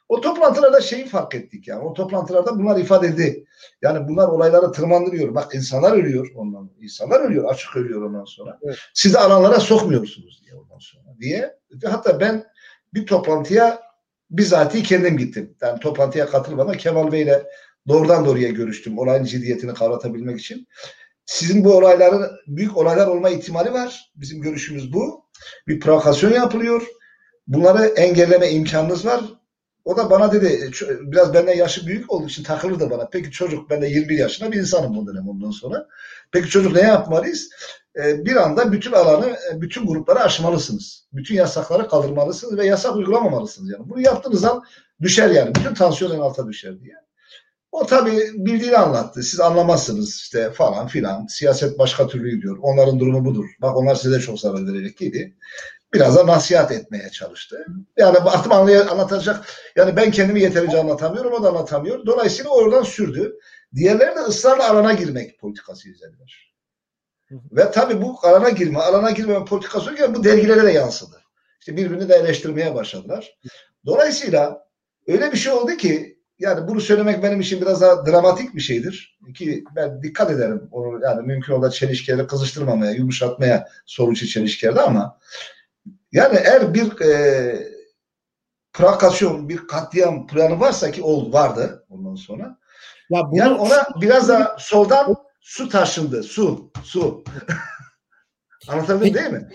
O 0.09 0.21
toplantılarda 0.21 0.81
şeyi 0.81 1.07
fark 1.07 1.35
ettik 1.35 1.69
yani. 1.69 1.83
O 1.83 1.95
toplantılarda 1.95 2.59
bunlar 2.59 2.79
ifade 2.79 3.07
edildi. 3.07 3.45
Yani 3.83 4.09
bunlar 4.09 4.29
olayları 4.29 4.73
tırmandırıyor. 4.73 5.35
Bak 5.35 5.55
insanlar 5.55 5.93
ölüyor 5.93 6.29
ondan. 6.35 6.71
İnsanlar 6.81 7.21
ölüyor. 7.21 7.45
Açık 7.45 7.77
ölüyor 7.77 8.03
ondan 8.03 8.25
sonra. 8.25 8.59
Evet. 8.63 8.77
Siz 8.95 9.17
alanlara 9.17 9.61
sokmuyorsunuz 9.61 10.43
diye 10.45 10.55
ondan 10.55 10.79
sonra 10.79 11.17
diye. 11.21 11.57
Hatta 11.85 12.21
ben 12.21 12.45
bir 12.95 13.07
toplantıya 13.07 13.83
bizatihi 14.31 14.83
kendim 14.83 15.17
gittim. 15.17 15.57
Yani 15.63 15.81
toplantıya 15.81 16.27
katılmadan 16.27 16.77
Kemal 16.77 17.13
Bey 17.13 17.23
ile 17.23 17.43
doğrudan 17.89 18.25
doğruya 18.25 18.49
görüştüm. 18.49 18.99
Olayın 18.99 19.25
ciddiyetini 19.25 19.75
kavratabilmek 19.75 20.41
için. 20.41 20.67
Sizin 21.27 21.65
bu 21.65 21.77
olayların 21.77 22.31
büyük 22.47 22.77
olaylar 22.77 23.07
olma 23.07 23.31
ihtimali 23.31 23.73
var. 23.73 24.13
Bizim 24.15 24.41
görüşümüz 24.41 24.93
bu. 24.93 25.25
Bir 25.69 25.81
provokasyon 25.81 26.33
yapılıyor 26.33 26.83
bunları 27.47 27.87
engelleme 27.87 28.51
imkanınız 28.51 29.07
var. 29.07 29.21
O 29.91 29.97
da 29.97 30.11
bana 30.11 30.33
dedi 30.33 30.71
biraz 31.01 31.35
benden 31.35 31.57
yaşı 31.57 31.87
büyük 31.87 32.13
olduğu 32.13 32.27
için 32.27 32.43
takılırdı 32.43 32.91
bana. 32.91 33.09
Peki 33.13 33.31
çocuk 33.31 33.71
ben 33.71 33.83
de 33.83 33.87
21 33.87 34.19
yaşında 34.19 34.53
bir 34.53 34.59
insanım 34.59 34.97
bu 34.97 35.07
dönem 35.07 35.29
ondan 35.29 35.51
sonra. 35.51 35.87
Peki 36.33 36.49
çocuk 36.49 36.75
ne 36.75 36.81
yapmalıyız? 36.81 37.51
Ee, 37.97 38.25
bir 38.25 38.37
anda 38.37 38.73
bütün 38.73 38.93
alanı, 38.93 39.37
e, 39.53 39.61
bütün 39.61 39.87
grupları 39.87 40.21
aşmalısınız. 40.21 41.09
Bütün 41.13 41.35
yasakları 41.35 41.89
kaldırmalısınız 41.89 42.59
ve 42.59 42.67
yasak 42.67 42.97
uygulamamalısınız. 42.97 43.71
Yani 43.71 43.89
bunu 43.89 44.01
yaptığınız 44.01 44.41
zaman 44.41 44.63
düşer 45.01 45.31
yani. 45.31 45.55
Bütün 45.55 45.75
tansiyon 45.75 46.11
en 46.17 46.21
alta 46.21 46.49
düşer 46.49 46.81
diye. 46.81 46.95
O 47.73 47.87
tabii 47.87 48.31
bildiğini 48.35 48.77
anlattı. 48.77 49.23
Siz 49.23 49.41
anlamazsınız 49.41 50.17
işte 50.17 50.51
falan 50.53 50.87
filan. 50.87 51.27
Siyaset 51.27 51.79
başka 51.79 52.07
türlü 52.07 52.31
gidiyor. 52.37 52.59
Onların 52.63 53.01
durumu 53.01 53.25
budur. 53.25 53.45
Bak 53.61 53.77
onlar 53.77 53.95
size 53.95 54.21
çok 54.21 54.41
zarar 54.41 54.67
verecek 54.67 55.01
dedi. 55.01 55.37
Biraz 55.95 56.17
da 56.17 56.27
nasihat 56.27 56.73
etmeye 56.73 57.11
çalıştı. 57.11 57.67
Yani 57.97 58.19
artık 58.19 58.53
anlay- 58.53 58.89
anlatacak. 58.91 59.47
Yani 59.77 59.97
ben 59.97 60.11
kendimi 60.11 60.41
yeterince 60.41 60.79
anlatamıyorum. 60.81 61.33
O 61.33 61.43
da 61.43 61.49
anlatamıyor. 61.49 62.07
Dolayısıyla 62.07 62.51
oradan 62.51 62.83
sürdü. 62.83 63.39
Diğerleri 63.75 64.17
de 64.17 64.21
ısrarla 64.21 64.71
alana 64.71 64.93
girmek 64.93 65.41
politikası 65.41 65.89
izlediler. 65.89 66.51
Ve 67.31 67.71
tabii 67.71 68.03
bu 68.03 68.19
alana 68.23 68.49
girme, 68.51 68.79
alana 68.79 69.11
girme 69.11 69.45
politikası 69.45 69.89
olurken 69.91 70.15
bu 70.15 70.25
dergilere 70.25 70.63
de 70.63 70.73
yansıdı. 70.73 71.21
İşte 71.61 71.77
birbirini 71.77 72.09
de 72.09 72.15
eleştirmeye 72.15 72.75
başladılar. 72.75 73.39
Dolayısıyla 73.87 74.67
öyle 75.07 75.33
bir 75.33 75.37
şey 75.37 75.53
oldu 75.53 75.77
ki 75.77 76.19
yani 76.39 76.69
bunu 76.69 76.81
söylemek 76.81 77.23
benim 77.23 77.41
için 77.41 77.61
biraz 77.61 77.81
daha 77.81 78.07
dramatik 78.07 78.55
bir 78.55 78.61
şeydir. 78.61 79.19
Ki 79.35 79.65
ben 79.77 80.03
dikkat 80.03 80.31
ederim. 80.31 80.69
Onu 80.73 81.05
yani 81.05 81.27
mümkün 81.27 81.53
olduğu 81.53 81.71
çelişkileri 81.71 82.27
kızıştırmamaya, 82.27 82.93
yumuşatmaya 82.93 83.69
sonuç 83.87 84.33
çelişkilerde 84.33 84.81
ama 84.81 85.19
yani 86.13 86.39
eğer 86.45 86.75
bir 86.75 87.01
e, 87.01 87.71
provokasyon, 88.73 89.49
bir 89.49 89.57
katliam 89.57 90.27
planı 90.27 90.61
varsa 90.61 90.91
ki 90.91 91.03
oldu, 91.03 91.33
vardı 91.33 91.87
ondan 91.89 92.15
sonra. 92.15 92.59
Ya 93.11 93.23
bunu 93.31 93.39
Yani 93.39 93.55
ona 93.55 93.87
biraz 94.01 94.29
da 94.29 94.57
soldan 94.59 95.17
su 95.41 95.69
taşındı. 95.69 96.23
Su, 96.23 96.71
su. 96.85 97.25
Anlatabildim 98.69 99.15
değil 99.15 99.31
mi? 99.31 99.49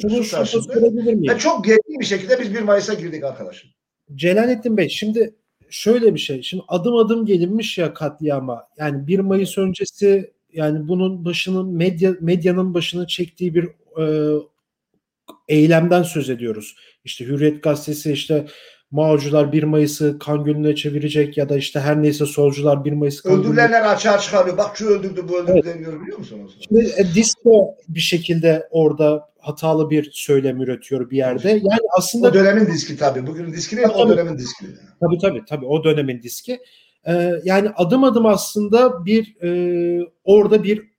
şunu 0.00 0.22
taşındı. 0.30 0.62
sorabilir 0.62 1.14
miyim? 1.14 1.34
Ve 1.34 1.38
çok 1.38 1.64
gergin 1.64 2.00
bir 2.00 2.04
şekilde 2.04 2.40
biz 2.40 2.54
1 2.54 2.62
Mayıs'a 2.62 2.94
girdik 2.94 3.24
arkadaşım. 3.24 3.70
Celalettin 4.14 4.76
Bey 4.76 4.88
şimdi 4.88 5.34
şöyle 5.70 6.14
bir 6.14 6.18
şey. 6.18 6.42
Şimdi 6.42 6.62
adım 6.68 6.96
adım 6.96 7.26
gelinmiş 7.26 7.78
ya 7.78 7.94
katliama. 7.94 8.68
Yani 8.78 9.06
1 9.06 9.18
Mayıs 9.18 9.58
öncesi 9.58 10.32
yani 10.52 10.88
bunun 10.88 11.24
başının 11.24 11.68
medya 11.68 12.14
medyanın 12.20 12.74
başını 12.74 13.06
çektiği 13.06 13.54
bir 13.54 13.64
e, 13.98 14.36
eylemden 15.48 16.02
söz 16.02 16.30
ediyoruz. 16.30 16.76
İşte 17.04 17.24
Hürriyet 17.24 17.62
gazetesi 17.62 18.12
işte 18.12 18.46
Mao'cular 18.90 19.52
1 19.52 19.62
Mayıs'ı 19.62 20.18
kan 20.18 20.44
gölüne 20.44 20.74
çevirecek 20.74 21.38
ya 21.38 21.48
da 21.48 21.56
işte 21.56 21.80
her 21.80 22.02
neyse 22.02 22.26
solcular 22.26 22.84
1 22.84 22.92
Mayıs'ı 22.92 23.22
kan 23.22 23.32
gölüne 23.32 23.46
Öldürülenler 23.46 23.82
açığa 23.94 24.18
çıkarıyor. 24.18 24.56
Bak 24.58 24.76
şu 24.76 24.86
öldürdü, 24.86 25.24
bu 25.28 25.38
öldürdü 25.38 25.52
Evet. 25.64 25.64
deniyor 25.74 26.02
biliyor 26.02 26.18
musunuz? 26.18 26.58
Şimdi 26.68 26.92
e, 26.96 27.04
disco 27.14 27.74
bir 27.88 28.00
şekilde 28.00 28.68
orada 28.70 29.28
hatalı 29.38 29.90
bir 29.90 30.10
söylem 30.12 30.60
üretiyor 30.62 31.10
bir 31.10 31.16
yerde. 31.16 31.48
Yani 31.50 31.80
aslında 31.98 32.28
O 32.28 32.34
dönemin 32.34 32.66
diski 32.66 32.96
tabii. 32.96 33.26
Bugün 33.26 33.52
diski 33.52 33.76
değil, 33.76 33.88
o 33.94 34.02
Tabii. 34.02 34.12
dönemin 34.16 34.38
diski. 34.38 34.66
Tabii 35.00 35.18
tabii 35.18 35.42
tabii 35.48 35.66
o 35.66 35.84
dönemin 35.84 36.22
diski. 36.22 36.58
Ee, 37.06 37.32
yani 37.44 37.70
adım 37.76 38.04
adım 38.04 38.26
aslında 38.26 39.04
bir 39.04 39.36
e, 39.42 40.06
orada 40.24 40.62
bir 40.64 40.91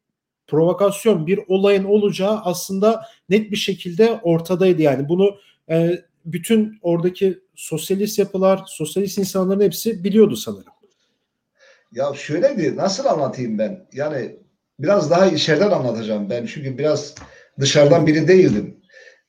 provokasyon, 0.54 1.28
bir 1.28 1.40
olayın 1.48 1.84
olacağı 1.84 2.40
aslında 2.44 3.06
net 3.30 3.52
bir 3.52 3.56
şekilde 3.56 4.20
ortadaydı. 4.24 4.82
Yani 4.82 5.10
bunu 5.10 5.36
e, 5.70 6.02
bütün 6.26 6.80
oradaki 6.82 7.40
sosyalist 7.56 8.20
yapılar, 8.20 8.64
sosyalist 8.68 9.18
insanların 9.18 9.62
hepsi 9.62 10.04
biliyordu 10.04 10.36
sanırım. 10.36 10.74
Ya 11.92 12.14
şöyle 12.16 12.58
bir 12.58 12.78
nasıl 12.78 13.06
anlatayım 13.06 13.58
ben? 13.58 13.86
Yani 13.94 14.36
biraz 14.80 15.12
daha 15.12 15.28
içeriden 15.28 15.72
anlatacağım 15.72 16.30
ben. 16.30 16.46
Çünkü 16.46 16.78
biraz 16.78 17.16
dışarıdan 17.60 18.08
biri 18.08 18.28
değildim. 18.28 18.78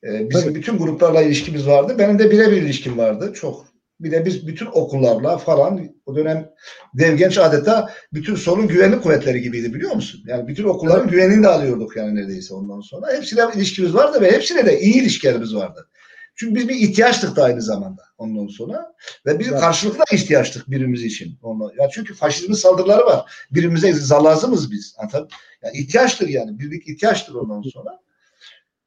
Ee, 0.03 0.29
bizim 0.29 0.49
Tabii. 0.49 0.55
bütün 0.55 0.77
gruplarla 0.77 1.21
ilişkimiz 1.21 1.67
vardı. 1.67 1.95
Benim 1.99 2.19
de 2.19 2.31
birebir 2.31 2.61
ilişkim 2.61 2.97
vardı. 2.97 3.33
Çok. 3.35 3.65
Bir 4.05 4.11
de 4.11 4.25
biz 4.25 4.47
bütün 4.47 4.65
okullarla 4.65 5.37
falan 5.37 5.89
o 6.05 6.15
dönem 6.15 6.49
Devgenç 6.93 7.37
adeta 7.37 7.89
bütün 8.13 8.35
solun 8.35 8.67
güvenlik 8.67 9.03
kuvvetleri 9.03 9.41
gibiydi 9.41 9.73
biliyor 9.73 9.91
musun? 9.91 10.21
Yani 10.27 10.47
bütün 10.47 10.63
okulların 10.63 11.09
güvenini 11.09 11.43
de 11.43 11.47
alıyorduk 11.47 11.97
yani 11.97 12.15
neredeyse 12.15 12.53
ondan 12.53 12.81
sonra. 12.81 13.13
Hepsiyle 13.13 13.41
ilişkimiz 13.55 13.93
vardı 13.93 14.21
ve 14.21 14.31
hepsine 14.31 14.65
de 14.65 14.79
iyi 14.79 14.95
ilişkilerimiz 14.95 15.55
vardı. 15.55 15.87
Çünkü 16.35 16.55
biz 16.55 16.69
bir 16.69 16.75
ihtiyaçtık 16.75 17.35
da 17.35 17.43
aynı 17.43 17.61
zamanda 17.61 18.01
ondan 18.17 18.47
sonra. 18.47 18.93
Ve 19.25 19.39
biz 19.39 19.47
Evet. 19.47 19.59
karşılıklı 19.59 20.03
ihtiyaçtık 20.11 20.71
birbirimiz 20.71 21.03
için. 21.03 21.39
Ondan. 21.41 21.71
Ya 21.79 21.89
çünkü 21.89 22.13
faşizmin 22.13 22.55
saldırıları 22.55 23.05
var. 23.05 23.47
Birbirimize 23.51 23.93
lazımız 24.11 24.71
biz. 24.71 24.95
Anladın? 24.97 25.29
Ya 25.63 25.71
ihtiyaçtır 25.71 26.27
yani. 26.27 26.59
Birlik 26.59 26.87
ihtiyaçtır 26.87 27.33
ondan 27.33 27.61
sonra. 27.61 27.99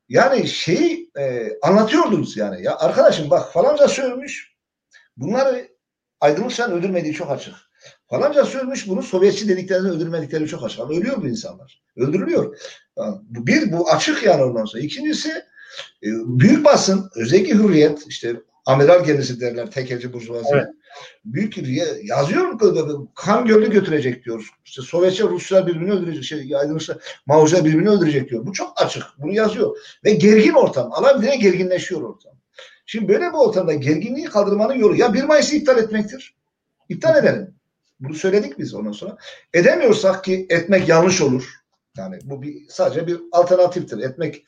Yani 0.09 0.49
şeyi 0.49 1.11
e, 1.19 1.53
anlatıyordunuz 1.63 2.37
yani. 2.37 2.63
Ya 2.63 2.79
arkadaşım 2.79 3.31
bak 3.31 3.53
falanca 3.53 3.89
söylemiş. 3.89 4.58
Bunları 5.19 5.69
aydınlık 6.21 6.53
sen 6.53 6.73
öldürmediği 6.73 7.15
çok 7.15 7.31
açık. 7.31 7.55
Falanca 8.07 8.45
söylemiş 8.45 8.89
bunu 8.89 9.03
Sovyetçi 9.03 9.49
dediklerini 9.49 9.89
öldürmedikleri 9.89 10.47
çok 10.47 10.65
açık. 10.65 10.81
Ama 10.81 10.93
ölüyor 10.93 11.23
bu 11.23 11.29
insanlar. 11.29 11.83
Öldürülüyor. 11.97 12.59
Yani 12.99 13.17
bir 13.29 13.73
bu 13.73 13.91
açık 13.91 14.23
sonra. 14.67 14.81
İkincisi 14.81 15.31
e, 16.03 16.09
büyük 16.27 16.65
basın 16.65 17.11
özellikle 17.15 17.55
hürriyet 17.55 18.07
işte 18.07 18.37
amiral 18.67 19.05
gemisi 19.05 19.41
derler 19.41 19.71
tekelci 19.71 20.13
burjuvazi. 20.13 20.49
Evet. 20.53 20.67
Büyük 21.25 21.57
yazıyor 22.03 22.61
kan 23.15 23.47
gölü 23.47 23.71
götürecek 23.71 24.25
diyor. 24.25 24.49
İşte 24.65 24.83
Sovyetçe 24.83 25.25
Ruslar 25.25 25.67
birbirini 25.67 25.93
öldürecek. 25.93 26.25
Şey, 26.25 26.57
aydınlıklar 26.57 26.97
Mao'cular 27.27 27.65
birbirini 27.65 27.91
öldürecek 27.91 28.31
diyor. 28.31 28.47
Bu 28.47 28.53
çok 28.53 28.83
açık. 28.83 29.05
Bunu 29.19 29.33
yazıyor. 29.33 29.77
Ve 30.05 30.11
gergin 30.11 30.53
ortam. 30.53 30.93
Alabildiğine 30.93 31.37
gerginleşiyor 31.37 32.03
ortam. 32.03 32.38
Şimdi 32.91 33.09
böyle 33.09 33.29
bir 33.29 33.39
ortamda 33.39 33.75
gerginliği 33.75 34.27
kaldırmanın 34.27 34.75
yolu 34.75 34.97
ya 34.97 35.15
1 35.15 35.25
Mayıs'ı 35.25 35.57
iptal 35.57 35.79
etmektir. 35.79 36.35
İptal 36.89 37.17
edelim. 37.17 37.55
Bunu 38.01 38.15
söyledik 38.15 38.59
biz 38.59 38.75
ondan 38.75 38.93
sonra. 38.93 39.17
Edemiyorsak 39.55 40.25
ki 40.25 40.47
etmek 40.51 40.89
yanlış 40.89 41.21
olur. 41.21 41.49
Yani 41.97 42.19
bu 42.25 42.43
bir 42.43 42.69
sadece 42.69 43.07
bir 43.07 43.21
alternatiftir. 43.33 43.99
Etmek 43.99 44.45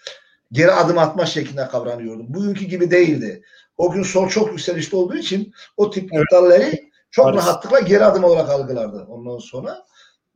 geri 0.53 0.73
adım 0.73 0.99
atma 0.99 1.27
şeklinde 1.27 1.69
kavranıyordu. 1.69 2.25
Bugünkü 2.29 2.65
gibi 2.65 2.91
değildi. 2.91 3.43
O 3.77 3.91
gün 3.91 4.03
sol 4.03 4.29
çok 4.29 4.51
yükselişte 4.51 4.97
olduğu 4.97 5.17
için 5.17 5.53
o 5.77 5.91
tip 5.91 6.13
Evet. 6.13 6.25
iptalleri 6.25 6.91
çok 7.11 7.25
Maalesef. 7.25 7.47
rahatlıkla 7.49 7.81
geri 7.81 8.05
adım 8.05 8.25
olarak 8.25 8.49
algılardı 8.51 9.07
ondan 9.09 9.39
sonra. 9.39 9.85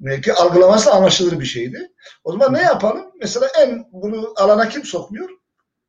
Belki 0.00 0.32
algılaması 0.32 0.92
anlaşılır 0.92 1.40
bir 1.40 1.44
şeydi. 1.44 1.92
O 2.24 2.32
zaman 2.32 2.54
ne 2.54 2.62
yapalım? 2.62 3.06
Mesela 3.20 3.46
en 3.60 3.84
bunu 3.92 4.32
alana 4.36 4.68
kim 4.68 4.84
sokmuyor? 4.84 5.28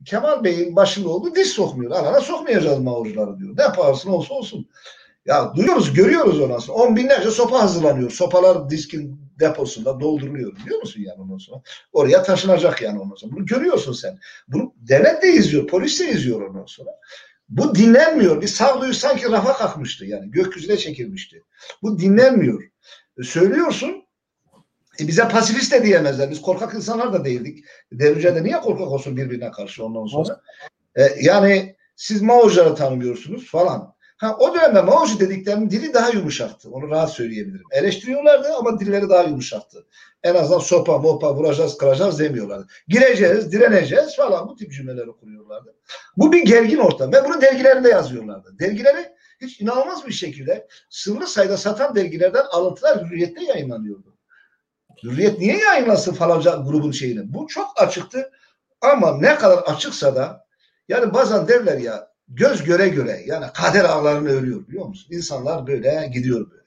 Kemal 0.06 0.44
Bey'in 0.44 0.76
başında 0.76 1.10
olduğu 1.10 1.36
diz 1.36 1.48
sokmuyor. 1.48 1.92
Alana 1.92 2.22
sokmayacağız 2.22 2.80
Mao'cuları 2.80 3.40
diyor. 3.40 3.58
Ne 3.58 3.62
yaparsın 3.64 4.10
olsa 4.10 4.34
olsun. 4.34 4.68
Ya 5.26 5.56
duyuyoruz, 5.56 5.94
görüyoruz 5.94 6.66
sonra. 6.66 6.78
On 6.78 6.96
binlerce 6.96 7.32
sopa 7.32 7.62
hazırlanıyor. 7.62 8.12
Sopalar 8.12 8.70
diskin 8.70 9.20
deposunda 9.40 10.00
dolduruluyor. 10.00 10.56
Biliyor 10.56 10.80
musun 10.80 11.02
yani 11.02 11.22
ondan 11.22 11.38
sonra? 11.38 11.62
Oraya 11.94 12.24
taşınacak 12.24 12.82
yani 12.82 13.00
ondan 13.00 13.16
sonra. 13.16 13.32
Bunu 13.32 13.46
görüyorsun 13.46 13.94
sen. 13.94 14.20
Bunu 14.48 14.74
devlet 14.78 15.24
de 15.24 15.34
izliyor, 15.34 15.68
polis 15.68 16.00
de 16.00 16.10
izliyor 16.10 16.42
ondan 16.42 16.66
sonra. 16.66 16.90
Bu 17.50 17.76
dinlenmiyor. 17.76 18.42
Bir 18.42 18.48
sağduyu 18.48 18.94
sanki 18.94 19.32
rafa 19.32 19.54
kalkmıştı 19.54 20.06
yani. 20.06 20.32
Gökyüzüne 20.32 20.78
çekilmişti. 20.78 21.44
Bu 21.82 22.00
dinlenmiyor. 22.00 22.64
E, 23.20 23.24
söylüyorsun. 23.24 24.05
E, 25.00 25.08
bize 25.08 25.28
pasifist 25.28 25.72
de 25.72 25.84
diyemezler. 25.84 26.32
Biz 26.32 26.42
korkak 26.42 26.74
insanlar 26.74 27.14
da 27.14 27.26
değildik. 27.26 27.66
Devrimciler 27.92 28.36
de 28.36 28.44
niye 28.44 28.60
korkak 28.60 28.88
olsun 28.88 29.18
birbirine 29.18 29.52
karşı 29.52 29.86
ondan 29.86 30.06
sonra? 30.06 30.42
E, 30.96 31.10
yani 31.22 31.76
siz 31.96 32.22
Mao'cuları 32.22 32.76
tanımıyorsunuz 32.76 33.52
falan. 33.52 33.96
Ha, 34.18 34.38
o 34.40 34.56
dönemde 34.56 34.82
Mao'cu 34.82 35.20
dediklerinin 35.20 35.70
dili 35.70 35.94
daha 35.94 36.10
yumuşaktı. 36.10 36.70
Onu 36.70 36.90
rahat 36.90 37.12
söyleyebilirim. 37.12 37.66
Eleştiriyorlardı 37.72 38.48
ama 38.54 38.80
dilleri 38.80 39.10
daha 39.10 39.24
yumuşaktı. 39.24 39.88
En 40.24 40.36
azından 40.36 40.60
sopa, 40.60 40.98
mopa, 40.98 41.36
vuracağız, 41.36 41.78
kıracağız 41.78 42.20
demiyorlardı. 42.20 42.68
Gireceğiz, 42.88 43.52
direneceğiz 43.52 44.16
falan 44.16 44.48
bu 44.48 44.56
tip 44.56 44.72
cümleleri 44.72 45.12
kuruyorlardı. 45.12 45.76
Bu 46.18 46.34
bir 46.34 46.46
gergin 46.46 46.78
ortam 46.78 47.14
ve 47.14 47.26
bunu 47.26 47.42
dergilerinde 47.42 47.90
yazıyorlardı. 47.90 48.60
Dergileri 48.60 49.16
hiç 49.42 49.62
inanılmaz 49.62 50.08
bir 50.08 50.14
şekilde 50.14 50.68
sınırlı 50.90 51.28
sayıda 51.28 51.58
satan 51.58 51.96
dergilerden 51.96 52.46
alıntılar 52.52 53.06
hürriyette 53.06 53.44
yayınlanıyordu. 53.44 54.15
Hürriyet 55.04 55.40
niye 55.40 55.58
yayınlasın 55.58 56.14
falanca 56.14 56.56
grubun 56.56 56.92
şeyini? 56.92 57.34
Bu 57.34 57.48
çok 57.48 57.82
açıktı 57.82 58.32
ama 58.82 59.18
ne 59.18 59.36
kadar 59.36 59.58
açıksa 59.58 60.16
da 60.16 60.46
yani 60.90 61.14
bazen 61.14 61.48
derler 61.48 61.78
ya 61.78 62.08
göz 62.28 62.64
göre 62.64 62.88
göre 62.88 63.24
yani 63.26 63.46
kader 63.54 63.84
ağlarını 63.84 64.30
örüyor 64.30 64.68
biliyor 64.68 64.86
musun? 64.86 65.16
İnsanlar 65.16 65.68
böyle 65.68 66.10
gidiyor 66.14 66.52
böyle. 66.52 66.66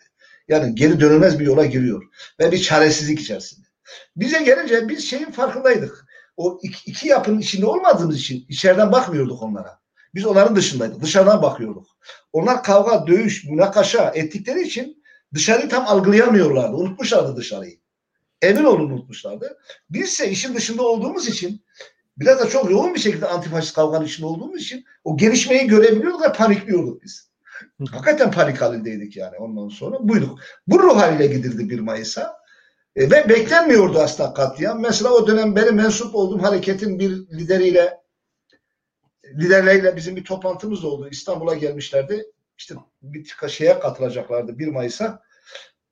Yani 0.49 0.75
geri 0.75 1.00
dönülmez 1.00 1.38
bir 1.38 1.47
yola 1.47 1.64
giriyor 1.64 2.02
ve 2.40 2.52
bir 2.52 2.62
çaresizlik 2.62 3.20
içerisinde. 3.20 3.66
Bize 4.16 4.42
gelince 4.42 4.88
biz 4.88 5.11
şeyin 5.11 5.30
farkındaydık. 5.30 6.06
O 6.37 6.58
iki, 6.62 6.90
iki 6.90 7.08
yapının 7.08 7.38
içinde 7.38 7.66
olmadığımız 7.66 8.18
için 8.18 8.47
içeriden 8.49 8.92
bakmıyorduk 8.92 9.42
onlara. 9.42 9.78
Biz 10.14 10.26
onların 10.26 10.56
dışındaydık. 10.56 11.02
Dışarıdan 11.02 11.42
bakıyorduk. 11.42 11.87
Onlar 12.32 12.62
kavga, 12.62 13.06
dövüş, 13.06 13.44
münakaşa 13.44 14.11
ettikleri 14.14 14.62
için 14.62 15.02
dışarıyı 15.35 15.68
tam 15.68 15.87
algılayamıyorlardı. 15.87 16.76
Unutmuşlardı 16.76 17.37
dışarıyı. 17.37 17.78
Emin 18.42 18.64
olun 18.64 18.90
unutmuşlardı. 18.90 19.59
Biz 19.90 20.09
ise 20.09 20.30
işin 20.30 20.54
dışında 20.54 20.83
olduğumuz 20.83 21.28
için 21.28 21.64
biraz 22.16 22.40
da 22.40 22.49
çok 22.49 22.71
yoğun 22.71 22.95
bir 22.95 23.00
şekilde 23.00 23.26
antifaşist 23.26 23.75
kavganın 23.75 24.04
içinde 24.04 24.26
olduğumuz 24.26 24.62
için 24.62 24.85
o 25.04 25.16
gelişmeyi 25.16 25.66
görebiliyorduk 25.66 26.23
ve 26.23 26.33
panikliyorduk 26.33 27.02
biz. 27.02 27.28
Hakikaten 27.90 28.30
panik 28.30 28.61
halindeydik 28.61 29.16
yani 29.16 29.37
ondan 29.37 29.68
sonra. 29.68 30.09
Buyduk. 30.09 30.38
Bu 30.66 30.83
ruh 30.83 30.97
haliyle 30.97 31.26
gidildi 31.26 31.71
1 31.71 31.78
Mayıs'a. 31.78 32.38
E, 32.97 33.11
ve 33.11 33.28
beklenmiyordu 33.28 33.99
aslında 33.99 34.35
katliam. 34.35 34.80
Mesela 34.80 35.11
o 35.11 35.26
dönem 35.26 35.57
benim 35.57 35.75
mensup 35.75 36.14
olduğum 36.14 36.42
hareketin 36.42 36.99
bir 36.99 37.11
lideriyle 37.11 37.99
liderleriyle 39.35 39.97
bizim 39.97 40.16
bir 40.16 40.25
toplantımız 40.25 40.85
oldu. 40.85 41.09
İstanbul'a 41.11 41.54
gelmişlerdi. 41.54 42.25
İşte 42.59 42.75
bir 43.02 43.49
şeye 43.49 43.80
katılacaklardı 43.80 44.59
1 44.59 44.68
Mayıs'a. 44.68 45.23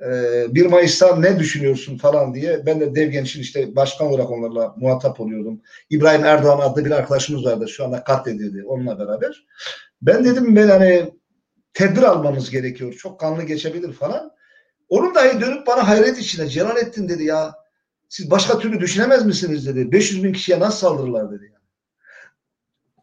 Ee, 0.01 0.55
1 0.55 0.67
Mayıs'ta 0.67 1.17
ne 1.17 1.39
düşünüyorsun 1.39 1.99
falan 1.99 2.35
diye. 2.35 2.67
Ben 2.67 2.81
de 2.81 2.95
Dev 2.95 3.11
Genç'in 3.11 3.41
işte 3.41 3.77
başkan 3.77 4.07
olarak 4.07 4.31
onlarla 4.31 4.75
muhatap 4.77 5.21
oluyordum. 5.21 5.61
İbrahim 5.91 6.25
Erdoğan 6.25 6.59
adlı 6.59 6.85
bir 6.85 6.91
arkadaşımız 6.91 7.45
vardı. 7.45 7.69
Şu 7.69 7.85
anda 7.85 8.05
katledildi 8.05 8.65
onunla 8.65 8.99
beraber. 8.99 9.47
Ben 10.03 10.25
dedim 10.25 10.57
ben 10.57 10.69
hani 10.69 11.13
tedbir 11.75 12.03
almamız 12.03 12.51
gerekiyor. 12.51 12.93
Çok 12.93 13.21
kanlı 13.21 13.43
geçebilir 13.43 13.93
falan. 13.93 14.31
Onun 14.89 15.15
dahi 15.15 15.41
dönüp 15.41 15.67
bana 15.67 15.89
hayret 15.89 16.19
içinde 16.19 16.49
Celalettin 16.49 17.09
dedi 17.09 17.25
ya 17.25 17.55
siz 18.09 18.31
başka 18.31 18.59
türlü 18.59 18.81
düşünemez 18.81 19.27
misiniz 19.27 19.67
dedi. 19.67 19.93
500 19.93 20.25
bin 20.25 20.33
kişiye 20.33 20.61
nasıl 20.61 20.79
saldırırlar 20.79 21.33
dedi. 21.33 21.53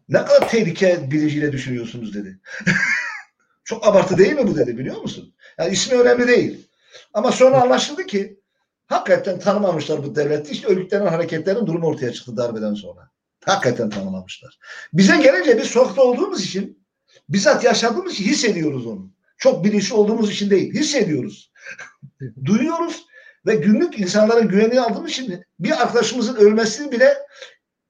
Ne 0.10 0.26
kadar 0.26 0.50
tehlike 0.50 1.12
bilinciyle 1.12 1.52
düşünüyorsunuz 1.52 2.14
dedi. 2.14 2.40
Çok 3.64 3.88
abartı 3.88 4.18
değil 4.18 4.34
mi 4.34 4.48
bu 4.48 4.56
dedi 4.56 4.78
biliyor 4.78 5.02
musun? 5.02 5.34
Yani 5.58 5.74
ismi 5.74 5.98
önemli 5.98 6.28
değil. 6.28 6.68
Ama 7.14 7.32
sonra 7.32 7.62
anlaşıldı 7.62 8.06
ki 8.06 8.40
hakikaten 8.88 9.40
tanımamışlar 9.40 10.04
bu 10.04 10.16
devleti. 10.16 10.52
İşte 10.52 10.68
örgütlenen 10.68 11.08
hareketlerin 11.08 11.68
durumu 11.68 11.88
ortaya 11.88 12.14
çıktı 12.14 12.38
darbeden 12.38 12.74
sonra. 12.74 13.10
Hakikaten 13.46 13.90
tanımamışlar. 13.90 14.60
Bize 14.94 15.18
gelince 15.18 15.58
biz 15.58 15.68
sokakta 15.68 16.02
olduğumuz 16.02 16.44
için 16.44 16.86
bizzat 17.30 17.64
yaşadığımız 17.64 18.14
için 18.14 18.24
hissediyoruz 18.24 18.88
onu. 18.88 19.12
Çok 19.38 19.64
bilinçli 19.64 19.96
olduğumuz 19.96 20.32
için 20.32 20.50
değil. 20.50 20.74
Hissediyoruz. 20.74 21.52
Duyuyoruz 22.46 23.06
ve 23.46 23.56
günlük 23.56 24.00
insanların 24.00 24.48
güvenliği 24.48 24.82
aldığımız 24.82 25.12
için 25.12 25.44
bir 25.60 25.82
arkadaşımızın 25.82 26.36
ölmesini 26.36 26.92
bile 26.92 27.18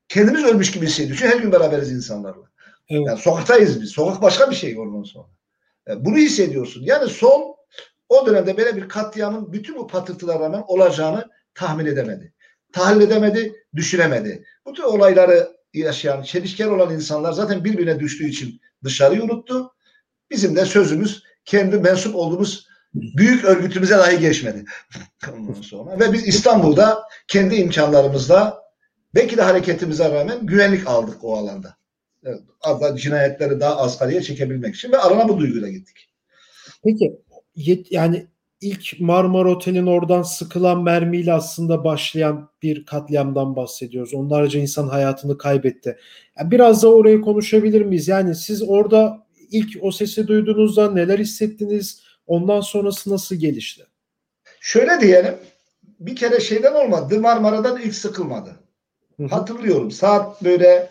kendimiz 0.08 0.44
ölmüş 0.44 0.72
gibi 0.72 0.86
hissediyoruz. 0.86 1.20
Çünkü 1.20 1.36
her 1.36 1.42
gün 1.42 1.52
beraberiz 1.52 1.92
insanlarla. 1.92 2.44
Evet. 2.90 3.04
Yani 3.08 3.20
sokaktayız 3.20 3.82
biz. 3.82 3.90
Sokak 3.90 4.22
başka 4.22 4.52
bir 4.52 4.56
şey 4.56 4.80
ondan 4.80 5.04
sonra. 5.04 5.28
Yani 5.88 6.06
bunu 6.06 6.18
hissediyorsun. 6.18 6.84
Yani 6.84 7.10
son 7.10 7.53
o 8.14 8.26
dönemde 8.26 8.58
böyle 8.58 8.76
bir 8.76 8.90
katliamın 8.90 9.54
bütün 9.54 9.76
bu 9.76 9.88
patırtılara 9.88 10.40
rağmen 10.40 10.64
olacağını 10.68 11.30
tahmin 11.54 11.86
edemedi. 11.86 12.34
Tahlil 12.74 13.02
edemedi, 13.02 13.54
düşünemedi. 13.76 14.44
Bu 14.66 14.74
tür 14.74 14.84
olayları 14.84 15.50
yaşayan, 15.74 16.22
çelişken 16.22 16.68
olan 16.68 16.94
insanlar 16.94 17.32
zaten 17.32 17.64
birbirine 17.64 18.00
düştüğü 18.00 18.28
için 18.28 18.62
dışarıyı 18.84 19.24
unuttu. 19.24 19.72
Bizim 20.32 20.56
de 20.56 20.66
sözümüz 20.66 21.24
kendi 21.46 21.78
mensup 21.78 22.16
olduğumuz 22.16 22.68
büyük 22.94 23.46
örgütümüze 23.46 23.98
dahi 23.98 24.20
geçmedi. 24.20 24.66
Sonra. 25.62 26.00
Ve 26.00 26.14
biz 26.14 26.28
İstanbul'da 26.28 27.04
kendi 27.28 27.56
imkanlarımızla 27.56 28.64
belki 29.16 29.38
de 29.38 29.42
hareketimize 29.42 30.12
rağmen 30.12 30.46
güvenlik 30.46 30.88
aldık 30.88 31.24
o 31.24 31.38
alanda. 31.38 31.76
Evet, 32.24 32.40
cinayetleri 32.96 33.60
daha 33.60 33.78
az 33.78 34.00
kareye 34.00 34.22
çekebilmek 34.22 34.76
için 34.76 34.92
ve 34.92 34.98
arana 34.98 35.30
bu 35.30 35.40
duyguyla 35.40 35.70
gittik. 35.70 36.10
Peki 36.84 37.22
yani 37.90 38.28
ilk 38.62 39.00
Marmara 39.00 39.50
Otel'in 39.50 39.86
oradan 39.86 40.22
sıkılan 40.22 40.84
mermiyle 40.84 41.34
aslında 41.34 41.84
başlayan 41.84 42.50
bir 42.62 42.86
katliamdan 42.86 43.56
bahsediyoruz. 43.56 44.14
Onlarca 44.14 44.60
insan 44.60 44.88
hayatını 44.88 45.38
kaybetti. 45.38 45.98
Yani 46.40 46.52
biraz 46.52 46.84
da 46.84 46.94
orayı 46.94 47.22
konuşabilir 47.22 47.82
miyiz? 47.82 48.08
Yani 48.08 48.36
siz 48.36 48.64
orada 48.68 49.28
ilk 49.52 49.78
o 49.82 49.92
sesi 49.92 50.28
duyduğunuzda 50.28 50.92
neler 50.92 51.20
hissettiniz? 51.20 52.04
Ondan 52.28 52.62
sonrası 52.62 53.10
nasıl 53.10 53.36
gelişti? 53.36 53.86
Şöyle 54.60 55.02
diyelim. 55.02 55.36
Bir 56.00 56.16
kere 56.16 56.40
şeyden 56.40 56.74
olmadı. 56.74 57.20
Marmara'dan 57.20 57.82
ilk 57.82 57.96
sıkılmadı. 57.96 58.56
Hatırlıyorum. 59.30 59.92
Saat 59.92 60.44
böyle 60.44 60.90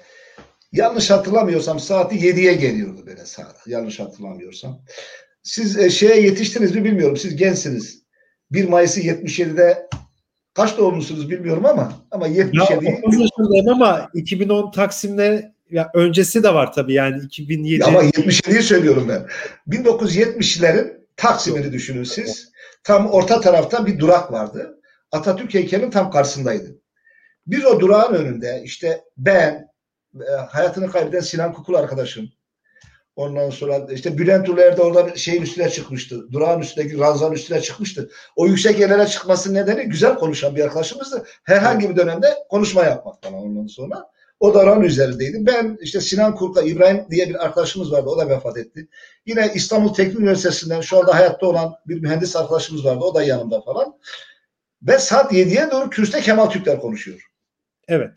yanlış 0.72 1.10
hatırlamıyorsam 1.10 1.80
saati 1.80 2.14
7'ye 2.14 2.54
geliyordu 2.54 3.06
böyle 3.06 3.26
saat. 3.26 3.66
Yanlış 3.66 4.00
hatırlamıyorsam. 4.00 4.80
Siz 5.42 5.78
e, 5.78 5.90
şeye 5.90 6.20
yetiştiniz 6.20 6.74
mi 6.74 6.84
bilmiyorum. 6.84 7.16
Siz 7.16 7.36
gençsiniz. 7.36 8.02
1 8.50 8.68
Mayıs'ı 8.68 9.00
77'de 9.00 9.88
kaç 10.54 10.78
doğumlusunuz 10.78 11.30
bilmiyorum 11.30 11.66
ama 11.66 11.92
ama 12.10 12.28
77'yi 12.28 13.16
ya, 13.16 13.20
yaşındayım 13.20 13.68
ama 13.68 14.10
2010 14.14 14.70
Taksim'de 14.70 15.52
ya 15.70 15.90
öncesi 15.94 16.42
de 16.42 16.54
var 16.54 16.72
tabii 16.72 16.94
yani 16.94 17.22
2007. 17.24 17.80
Ya 17.80 17.86
ama 17.86 18.04
77'yi 18.04 18.62
söylüyorum 18.62 19.08
ben. 19.08 19.26
1970'lerin 19.68 21.02
Taksim'ini 21.16 21.72
düşünün 21.72 22.04
siz. 22.04 22.52
Tam 22.84 23.10
orta 23.10 23.40
tarafta 23.40 23.86
bir 23.86 23.98
durak 23.98 24.32
vardı. 24.32 24.80
Atatürk 25.12 25.54
heykelinin 25.54 25.90
tam 25.90 26.10
karşısındaydı. 26.10 26.78
Biz 27.46 27.64
o 27.64 27.80
durağın 27.80 28.14
önünde 28.14 28.62
işte 28.64 29.00
ben, 29.16 29.68
e, 30.14 30.32
hayatını 30.48 30.90
kaybeden 30.90 31.20
Sinan 31.20 31.52
Kukul 31.52 31.74
arkadaşım, 31.74 32.30
Ondan 33.16 33.50
sonra 33.50 33.86
işte 33.92 34.18
Bülent 34.18 34.48
Uler 34.48 34.76
de 34.76 34.82
orada 34.82 35.16
şeyin 35.16 35.42
üstüne 35.42 35.70
çıkmıştı. 35.70 36.32
Durağın 36.32 36.60
üstündeki 36.60 36.98
ranzanın 36.98 37.34
üstüne 37.34 37.60
çıkmıştı. 37.60 38.10
O 38.36 38.46
yüksek 38.46 38.78
yerlere 38.78 39.06
çıkması 39.06 39.54
nedeni 39.54 39.82
güzel 39.82 40.14
konuşan 40.14 40.56
bir 40.56 40.64
arkadaşımızdı. 40.64 41.26
Herhangi 41.42 41.90
bir 41.90 41.96
dönemde 41.96 42.34
konuşma 42.48 42.84
yapmak 42.84 43.22
falan 43.22 43.38
ondan 43.38 43.66
sonra. 43.66 44.12
O 44.40 44.54
da 44.54 44.66
ranın 44.66 44.82
üzerindeydi. 44.82 45.46
Ben 45.46 45.78
işte 45.80 46.00
Sinan 46.00 46.34
Kurt'la 46.34 46.62
İbrahim 46.62 47.06
diye 47.10 47.28
bir 47.28 47.44
arkadaşımız 47.44 47.92
vardı. 47.92 48.08
O 48.08 48.18
da 48.18 48.28
vefat 48.28 48.56
etti. 48.56 48.88
Yine 49.26 49.52
İstanbul 49.54 49.94
Teknik 49.94 50.20
Üniversitesi'nden 50.20 50.80
şu 50.80 50.98
anda 50.98 51.14
hayatta 51.14 51.46
olan 51.46 51.74
bir 51.86 52.00
mühendis 52.00 52.36
arkadaşımız 52.36 52.84
vardı. 52.84 53.04
O 53.04 53.14
da 53.14 53.22
yanımda 53.22 53.60
falan. 53.60 53.98
Ve 54.82 54.98
saat 54.98 55.32
7'ye 55.32 55.70
doğru 55.70 55.90
kürsüde 55.90 56.20
Kemal 56.20 56.50
Türkler 56.50 56.80
konuşuyor. 56.80 57.30
Evet. 57.88 58.12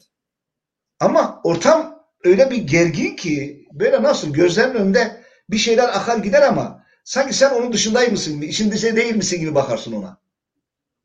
Ama 0.99 1.41
ortam 1.43 2.05
öyle 2.23 2.51
bir 2.51 2.57
gergin 2.57 3.15
ki 3.15 3.64
böyle 3.79 4.03
nasıl 4.03 4.33
gözlerinin 4.33 4.75
önünde 4.75 5.23
bir 5.49 5.57
şeyler 5.57 5.87
akar 5.87 6.17
gider 6.17 6.41
ama 6.41 6.83
sanki 7.03 7.33
sen 7.33 7.49
onun 7.49 7.73
dışındaymışsın, 7.73 8.41
işin 8.41 8.71
dışı 8.71 8.95
değil 8.95 9.15
misin 9.15 9.39
gibi 9.39 9.55
bakarsın 9.55 9.93
ona. 9.93 10.17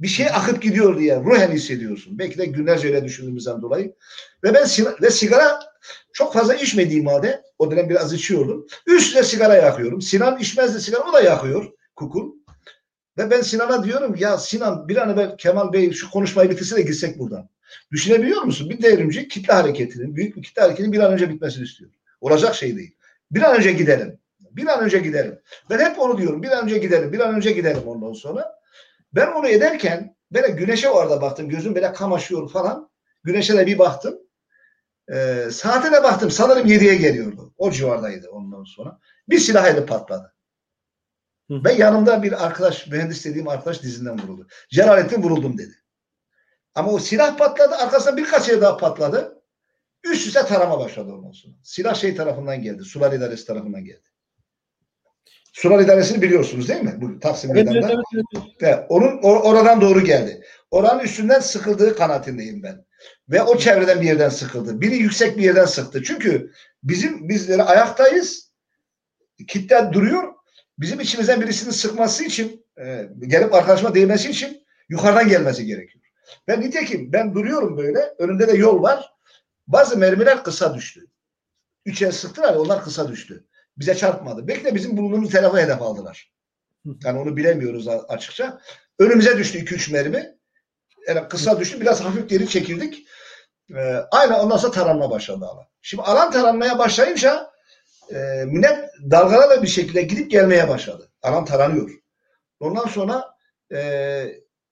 Bir 0.00 0.09
şey 0.09 0.26
akıp 0.26 0.62
gidiyor 0.62 0.98
diye 0.98 1.20
ruhen 1.20 1.50
hissediyorsun. 1.50 2.18
Belki 2.18 2.38
de 2.38 2.46
günlerce 2.46 2.88
öyle 2.88 3.04
düşündüğümüzden 3.04 3.62
dolayı. 3.62 3.94
Ve 4.44 4.54
ben 4.54 4.66
ve 5.02 5.11
sigara 5.11 5.61
çok 6.12 6.35
fazla 6.35 6.54
içmediğim 6.54 7.06
halde 7.06 7.42
o 7.59 7.70
dönem 7.70 7.88
biraz 7.88 8.12
içiyordum. 8.12 8.66
Üstüne 8.87 9.22
sigara 9.22 9.54
yakıyorum. 9.54 10.02
Sinan 10.02 10.38
içmezdi 10.38 10.80
sigara 10.80 11.02
o 11.11 11.12
da 11.12 11.20
yakıyor 11.20 11.72
kukul. 11.96 12.33
Ve 13.18 13.30
ben 13.30 13.40
Sinan'a 13.40 13.85
diyorum 13.85 14.16
ya 14.18 14.38
Sinan 14.38 14.88
bir 14.88 14.96
an 14.96 15.11
evvel 15.11 15.37
Kemal 15.37 15.72
Bey 15.72 15.92
şu 15.92 16.11
konuşmayı 16.11 16.50
bitirse 16.50 16.76
de 16.76 16.83
gitsek 16.83 17.18
buradan. 17.18 17.48
Düşünebiliyor 17.92 18.42
musun? 18.42 18.70
Bir 18.70 18.83
devrimci 18.83 19.28
kitle 19.28 19.52
hareketinin, 19.52 20.16
büyük 20.16 20.37
bir 20.37 20.42
kitle 20.42 20.62
hareketinin 20.62 20.92
bir 20.92 20.98
an 20.98 21.12
önce 21.12 21.30
bitmesini 21.30 21.64
istiyor. 21.64 21.90
Olacak 22.20 22.54
şey 22.54 22.76
değil. 22.76 22.96
Bir 23.30 23.42
an 23.42 23.56
önce 23.56 23.72
gidelim. 23.72 24.18
Bir 24.40 24.66
an 24.66 24.80
önce 24.80 24.98
gidelim. 24.98 25.40
Ben 25.70 25.78
hep 25.78 25.98
onu 25.98 26.18
diyorum. 26.18 26.42
Bir 26.42 26.50
an 26.50 26.64
önce 26.64 26.78
gidelim. 26.78 27.12
Bir 27.12 27.20
an 27.20 27.35
önce 27.35 27.52
gidelim 27.52 27.83
ondan 27.87 28.12
sonra. 28.12 28.61
Ben 29.12 29.26
onu 29.26 29.48
ederken 29.48 30.16
böyle 30.33 30.48
güneşe 30.48 30.88
orada 30.88 31.22
baktım. 31.22 31.48
Gözüm 31.48 31.74
böyle 31.74 31.92
kamaşıyor 31.92 32.50
falan. 32.50 32.90
Güneşe 33.24 33.56
de 33.56 33.66
bir 33.66 33.78
baktım. 33.78 34.18
Ee, 35.12 35.48
saate 35.52 35.92
de 35.92 36.02
baktım. 36.02 36.30
Sanırım 36.30 36.66
7'ye 36.66 36.94
geliyordu. 36.94 37.54
O 37.59 37.70
civardaydı 37.70 38.28
ondan 38.30 38.64
sonra. 38.64 38.98
Bir 39.28 39.38
silah 39.38 39.66
eli 39.66 39.87
patladı. 39.87 40.35
Hı. 41.48 41.64
Ve 41.64 41.72
yanımda 41.72 42.22
bir 42.22 42.46
arkadaş, 42.46 42.87
mühendis 42.87 43.24
dediğim 43.24 43.48
arkadaş 43.48 43.83
dizinden 43.83 44.22
vuruldu. 44.22 44.46
Celalettin 44.70 45.22
vuruldum 45.22 45.59
dedi. 45.59 45.74
Ama 46.74 46.92
o 46.92 46.98
silah 46.98 47.38
patladı. 47.38 47.74
Arkasından 47.74 48.16
birkaç 48.16 48.48
yer 48.48 48.61
daha 48.61 48.76
patladı. 48.76 49.39
Üst 50.04 50.26
üste 50.26 50.46
tarama 50.46 50.78
başladı 50.78 51.12
ondan 51.12 51.32
sonra. 51.32 51.54
Silah 51.62 51.94
şey 51.94 52.14
tarafından 52.14 52.62
geldi. 52.62 52.84
Sular 52.84 53.12
İdaresi 53.12 53.46
tarafından 53.46 53.84
geldi. 53.84 54.02
Sular 55.52 55.80
İdaresi'ni 55.80 56.22
biliyorsunuz 56.22 56.68
değil 56.68 56.82
mi? 56.82 56.94
Bu 56.96 57.18
Taksim 57.18 57.50
evet, 57.50 57.68
evet, 57.70 57.84
evet, 57.84 58.04
evet. 58.14 58.44
evet. 58.60 58.86
Onun 58.88 59.18
or 59.22 59.36
oradan 59.36 59.80
doğru 59.80 60.04
geldi. 60.04 60.44
Oranın 60.70 61.00
üstünden 61.00 61.40
sıkıldığı 61.40 61.96
kanaatindeyim 61.96 62.62
ben. 62.62 62.84
Ve 63.28 63.42
o 63.42 63.58
çevreden 63.58 64.00
bir 64.00 64.06
yerden 64.06 64.28
sıkıldı. 64.28 64.80
Biri 64.80 64.96
yüksek 64.96 65.38
bir 65.38 65.42
yerden 65.42 65.64
sıktı. 65.64 66.02
Çünkü 66.02 66.52
bizim 66.82 67.28
bizleri 67.28 67.62
ayaktayız. 67.62 68.50
Kitle 69.48 69.90
duruyor. 69.92 70.34
Bizim 70.78 71.00
içimizden 71.00 71.40
birisinin 71.40 71.70
sıkması 71.70 72.24
için 72.24 72.66
e, 72.84 73.08
gelip 73.26 73.54
arkadaşıma 73.54 73.94
değmesi 73.94 74.30
için 74.30 74.62
yukarıdan 74.88 75.28
gelmesi 75.28 75.66
gerekiyor. 75.66 76.04
Ben 76.48 76.60
nitekim 76.60 77.12
ben 77.12 77.34
duruyorum 77.34 77.76
böyle. 77.76 78.14
Önümde 78.18 78.48
de 78.48 78.56
yol 78.56 78.82
var. 78.82 79.10
Bazı 79.72 79.96
mermiler 79.96 80.44
kısa 80.44 80.74
düştü. 80.74 81.06
Üçe 81.87 82.12
sıktılar 82.12 82.54
onlar 82.54 82.85
kısa 82.85 83.09
düştü. 83.09 83.44
Bize 83.76 83.94
çarpmadı. 83.94 84.48
Belki 84.48 84.64
de 84.64 84.74
bizim 84.74 84.96
bulunduğumuz 84.96 85.30
tarafa 85.30 85.59
hedef 85.59 85.83
aldılar. 85.83 86.33
Yani 87.04 87.18
onu 87.18 87.37
bilemiyoruz 87.37 87.88
açıkça. 87.88 88.61
Önümüze 88.98 89.38
düştü 89.38 89.59
iki 89.59 89.74
üç 89.74 89.90
mermi. 89.90 90.38
Yani 91.09 91.28
kısa 91.28 91.61
düştü. 91.61 91.80
Biraz 91.80 92.00
hafif 92.00 92.28
geri 92.28 92.48
çekildik. 92.48 93.06
Ee, 93.76 93.96
aynen 94.11 94.35
ondan 94.35 94.56
sonra 94.56 94.72
taranma 94.72 95.11
başladı 95.11 95.46
alan. 95.46 95.64
Şimdi 95.83 96.02
alan 96.02 96.30
taranmaya 96.30 96.78
başlayınca 96.78 97.50
e, 98.14 98.44
millet 98.46 98.78
dalgalarla 99.11 99.62
bir 99.62 99.68
şekilde 99.68 100.02
gidip 100.02 100.30
gelmeye 100.30 100.68
başladı. 100.68 101.12
Alan 101.22 101.44
taranıyor. 101.44 101.90
Ondan 102.61 102.87
sonra 102.87 103.35
e, 103.72 103.80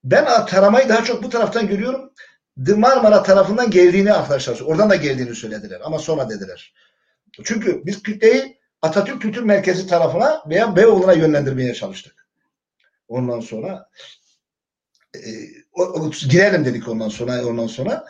ben 0.04 0.46
taramayı 0.46 0.88
daha 0.88 1.04
çok 1.04 1.22
bu 1.22 1.28
taraftan 1.30 1.68
görüyorum. 1.68 2.12
Marmara 2.59 3.23
tarafından 3.23 3.71
geldiğini 3.71 4.12
arkadaşlar, 4.12 4.61
oradan 4.61 4.90
da 4.90 4.97
geldiğini 4.97 5.35
söylediler 5.35 5.81
ama 5.85 5.99
sonra 5.99 6.31
dediler. 6.31 6.75
Çünkü 7.44 7.83
biz 7.87 8.03
kütleyi 8.03 8.59
Atatürk 8.83 9.23
Kültür 9.23 9.42
Merkezi 9.42 9.87
tarafına 9.87 10.42
veya 10.49 10.77
Beyoğlu'na 10.77 11.12
yönlendirmeye 11.12 11.75
çalıştık. 11.75 12.29
Ondan 13.09 13.40
sonra 13.40 13.88
e, 15.14 15.21
o, 15.73 15.83
o, 15.83 16.11
girelim 16.11 16.64
dedik 16.64 16.88
ondan 16.88 17.09
sonra 17.09 17.47
ondan 17.47 17.66
sonra. 17.66 18.07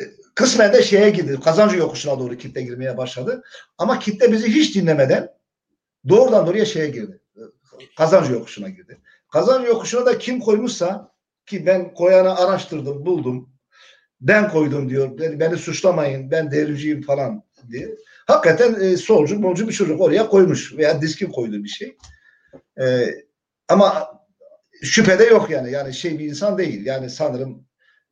E, 0.00 0.02
kısmen 0.34 0.72
de 0.72 0.82
şeye 0.82 1.10
girdi. 1.10 1.40
Kazancı 1.44 1.76
yokuşuna 1.76 2.18
doğru 2.18 2.36
kitle 2.36 2.62
girmeye 2.62 2.96
başladı. 2.96 3.42
Ama 3.78 3.98
kitle 3.98 4.32
bizi 4.32 4.54
hiç 4.54 4.74
dinlemeden 4.74 5.30
doğrudan 6.08 6.46
doğruya 6.46 6.64
şeye 6.64 6.88
girdi. 6.88 7.20
Kazancı 7.96 8.32
yokuşuna 8.32 8.68
girdi. 8.68 9.00
Kazancı 9.32 9.68
yokuşuna 9.68 10.06
da 10.06 10.18
kim 10.18 10.40
koymuşsa 10.40 11.14
ki 11.46 11.66
ben 11.66 11.94
koyanı 11.94 12.36
araştırdım, 12.36 13.06
buldum. 13.06 13.53
Ben 14.20 14.50
koydum 14.50 14.88
diyor. 14.88 15.18
Beni, 15.18 15.40
beni 15.40 15.56
suçlamayın. 15.56 16.30
Ben 16.30 16.50
devriciyim 16.50 17.02
falan 17.02 17.42
diye. 17.70 17.88
Hakikaten 18.26 18.80
e, 18.80 18.96
solcu, 18.96 19.38
molcu 19.38 19.68
bir 19.68 19.72
çocuk 19.72 20.00
oraya 20.00 20.28
koymuş 20.28 20.76
veya 20.76 21.02
diskin 21.02 21.30
koyduğu 21.30 21.64
bir 21.64 21.68
şey. 21.68 21.96
E, 22.80 23.06
ama 23.68 24.08
şüphede 24.82 25.24
yok 25.24 25.50
yani. 25.50 25.70
Yani 25.70 25.94
şey 25.94 26.18
bir 26.18 26.24
insan 26.24 26.58
değil. 26.58 26.86
Yani 26.86 27.10
sanırım 27.10 27.66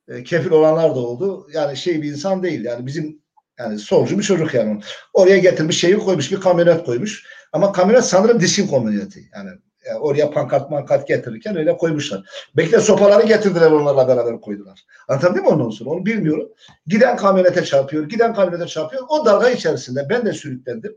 e, 0.08 0.22
kefil 0.22 0.50
olanlar 0.50 0.90
da 0.90 0.98
oldu. 0.98 1.48
Yani 1.54 1.76
şey 1.76 2.02
bir 2.02 2.12
insan 2.12 2.42
değil. 2.42 2.64
Yani 2.64 2.86
bizim 2.86 3.22
yani 3.58 3.78
solcu 3.78 4.18
bir 4.18 4.22
çocuk 4.22 4.54
yani. 4.54 4.80
Oraya 5.12 5.38
getirmiş 5.38 5.80
şeyi 5.80 5.98
koymuş 5.98 6.32
bir 6.32 6.40
kamyonet 6.40 6.84
koymuş. 6.84 7.26
Ama 7.52 7.72
kamyonet 7.72 8.04
sanırım 8.04 8.40
diskin 8.40 8.68
kamyoneti. 8.68 9.30
Yani 9.34 9.50
yani 9.86 9.98
oraya 9.98 10.30
pankart 10.30 10.70
mankart 10.70 11.08
getirirken 11.08 11.56
öyle 11.56 11.76
koymuşlar. 11.76 12.48
Belki 12.56 12.72
de 12.72 12.80
sopaları 12.80 13.26
getirdiler 13.26 13.70
onlarla 13.70 14.08
beraber 14.08 14.40
koydular. 14.40 14.84
Anlatabildim 15.08 15.42
mi 15.44 15.48
ondan 15.48 15.70
sonra? 15.70 15.90
Onu 15.90 16.06
bilmiyorum. 16.06 16.48
Giden 16.86 17.16
kamyonete 17.16 17.64
çarpıyor, 17.64 18.08
giden 18.08 18.34
kamyonete 18.34 18.66
çarpıyor. 18.66 19.02
O 19.08 19.26
dalga 19.26 19.50
içerisinde 19.50 20.06
ben 20.10 20.26
de 20.26 20.32
sürüklendim. 20.32 20.96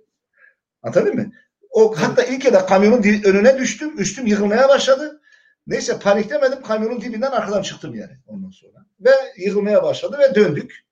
Anlatabildim 0.83 1.19
mi? 1.19 1.31
O 1.69 1.95
hatta 1.97 2.23
ilk 2.23 2.53
de 2.53 2.65
kamyonun 2.65 3.03
önüne 3.23 3.57
düştüm. 3.57 3.99
Üstüm 3.99 4.27
yıkılmaya 4.27 4.69
başladı. 4.69 5.21
Neyse 5.67 5.99
paniklemedim. 5.99 6.61
Kamyonun 6.61 7.01
dibinden 7.01 7.31
arkadan 7.31 7.61
çıktım 7.61 7.95
yani 7.95 8.13
ondan 8.27 8.49
sonra. 8.49 8.85
Ve 8.99 9.11
yıkılmaya 9.37 9.83
başladı 9.83 10.17
ve 10.19 10.35
döndük. 10.35 10.85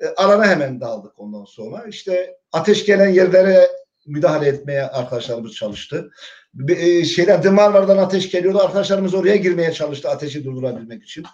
E, 0.00 0.06
alana 0.06 0.46
hemen 0.46 0.80
daldık 0.80 1.20
ondan 1.20 1.44
sonra. 1.44 1.84
İşte 1.88 2.36
ateş 2.52 2.86
gelen 2.86 3.08
yerlere 3.08 3.68
müdahale 4.06 4.48
etmeye 4.48 4.82
arkadaşlarımız 4.82 5.52
çalıştı. 5.54 6.10
E, 6.68 7.04
şeyler 7.04 7.42
dımarlardan 7.42 7.96
ateş 7.96 8.30
geliyordu. 8.30 8.58
Arkadaşlarımız 8.58 9.14
oraya 9.14 9.36
girmeye 9.36 9.72
çalıştı 9.72 10.08
ateşi 10.08 10.44
durdurabilmek 10.44 11.04
için. 11.04 11.24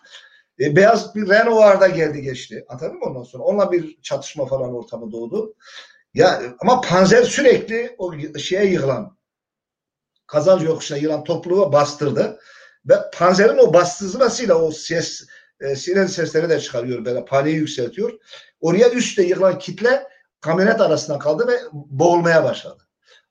E, 0.61 0.77
beyaz 0.77 1.15
bir 1.15 1.29
Renault 1.29 1.81
da 1.81 1.89
geldi 1.89 2.23
geçti. 2.23 2.65
Anladın 2.69 2.95
mı 2.95 3.05
ondan 3.05 3.23
sonra? 3.23 3.43
Onunla 3.43 3.73
bir 3.73 4.03
çatışma 4.03 4.47
falan 4.47 4.75
ortamı 4.75 5.13
doğdu. 5.13 5.55
Ya 6.15 6.43
ama 6.61 6.81
Panzer 6.81 7.23
sürekli 7.23 7.95
o 7.99 8.13
şeye 8.39 8.65
yıkılan 8.65 9.17
kazancı 10.27 10.67
yokuşuna 10.67 10.99
yılan 10.99 11.25
topluluğu 11.25 11.73
bastırdı. 11.73 12.39
Ve 12.89 12.95
Panzer'in 13.15 13.59
o 13.59 13.73
bastırmasıyla 13.73 14.55
o 14.55 14.71
ses 14.71 15.27
e, 15.61 15.77
siren 15.77 16.07
sesleri 16.07 16.49
de 16.49 16.61
çıkarıyor 16.61 17.05
böyle 17.05 17.25
paniği 17.25 17.57
yükseltiyor. 17.57 18.13
Oraya 18.61 18.91
üstte 18.91 19.23
yıkılan 19.23 19.59
kitle 19.59 20.03
kamyonet 20.41 20.81
arasında 20.81 21.19
kaldı 21.19 21.49
ve 21.49 21.59
boğulmaya 21.73 22.45
başladı. 22.45 22.84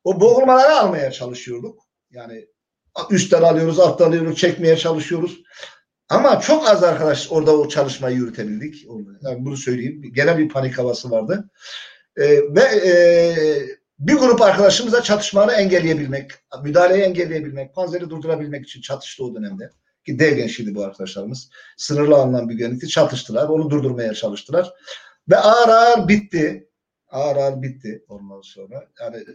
O 0.03 0.19
boğulmaları 0.19 0.75
almaya 0.75 1.11
çalışıyorduk. 1.11 1.79
Yani 2.11 2.47
üstten 3.09 3.41
alıyoruz, 3.41 3.79
alttan 3.79 4.07
alıyoruz, 4.07 4.37
çekmeye 4.37 4.77
çalışıyoruz. 4.77 5.43
Ama 6.09 6.39
çok 6.39 6.69
az 6.69 6.83
arkadaş 6.83 7.31
orada 7.31 7.57
o 7.57 7.67
çalışmayı 7.67 8.15
yürütebildik. 8.15 8.85
Yani 9.21 9.45
bunu 9.45 9.57
söyleyeyim. 9.57 10.01
Genel 10.13 10.37
bir 10.37 10.49
panik 10.49 10.77
havası 10.77 11.11
vardı. 11.11 11.49
Ee, 12.17 12.55
ve 12.55 12.61
e, 12.61 12.93
bir 13.99 14.13
grup 14.13 14.41
arkadaşımızla 14.41 15.03
çatışmaları 15.03 15.51
engelleyebilmek, 15.51 16.31
müdahaleyi 16.63 17.03
engelleyebilmek, 17.03 17.75
panzeri 17.75 18.09
durdurabilmek 18.09 18.65
için 18.65 18.81
çatıştı 18.81 19.23
o 19.23 19.35
dönemde. 19.35 19.69
Ki 20.05 20.19
dev 20.19 20.35
gençliğiydi 20.35 20.75
bu 20.75 20.83
arkadaşlarımız. 20.83 21.49
Sınırlı 21.77 22.15
alınan 22.15 22.49
bir 22.49 22.57
gençlikti. 22.57 22.87
Çatıştılar. 22.87 23.49
Onu 23.49 23.69
durdurmaya 23.69 24.13
çalıştılar. 24.13 24.73
Ve 25.29 25.37
ağır 25.37 25.69
ağır 25.69 26.07
bitti. 26.07 26.69
Ağır 27.07 27.35
ağır 27.35 27.61
bitti 27.61 28.05
ondan 28.07 28.41
sonra. 28.41 28.87
Yani 29.01 29.25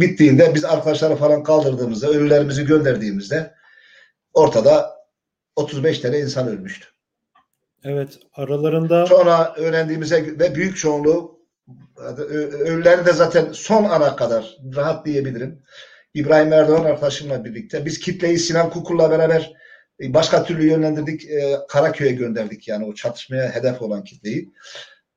bittiğinde 0.00 0.54
biz 0.54 0.64
arkadaşları 0.64 1.16
falan 1.16 1.42
kaldırdığımızda, 1.42 2.08
ölülerimizi 2.08 2.66
gönderdiğimizde 2.66 3.54
ortada 4.32 4.96
35 5.56 5.98
tane 5.98 6.18
insan 6.18 6.48
ölmüştü. 6.48 6.86
Evet, 7.84 8.18
aralarında 8.32 9.06
sonra 9.06 9.54
öğrendiğimize 9.56 10.38
ve 10.40 10.54
büyük 10.54 10.76
çoğunluğu 10.76 11.36
ölüleri 11.96 13.06
de 13.06 13.12
zaten 13.12 13.52
son 13.52 13.84
ana 13.84 14.16
kadar 14.16 14.56
rahat 14.76 15.06
diyebilirim. 15.06 15.62
İbrahim 16.14 16.52
Erdoğan 16.52 16.84
arkadaşımla 16.84 17.44
birlikte 17.44 17.84
biz 17.84 17.98
kitleyi 17.98 18.38
Sinan 18.38 18.70
Kukul'la 18.70 19.10
beraber 19.10 19.52
e, 20.00 20.14
başka 20.14 20.44
türlü 20.44 20.66
yönlendirdik. 20.66 21.30
E, 21.30 21.56
Karaköy'e 21.68 22.12
gönderdik 22.12 22.68
yani 22.68 22.84
o 22.86 22.94
çatışmaya 22.94 23.54
hedef 23.54 23.82
olan 23.82 24.04
kitleyi. 24.04 24.52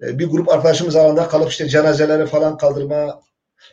E, 0.01 0.19
bir 0.19 0.27
grup 0.27 0.49
arkadaşımız 0.49 0.95
arasında 0.95 1.27
kalıp 1.27 1.49
işte 1.49 1.69
cenazeleri 1.69 2.25
falan 2.25 2.57
kaldırma 2.57 3.21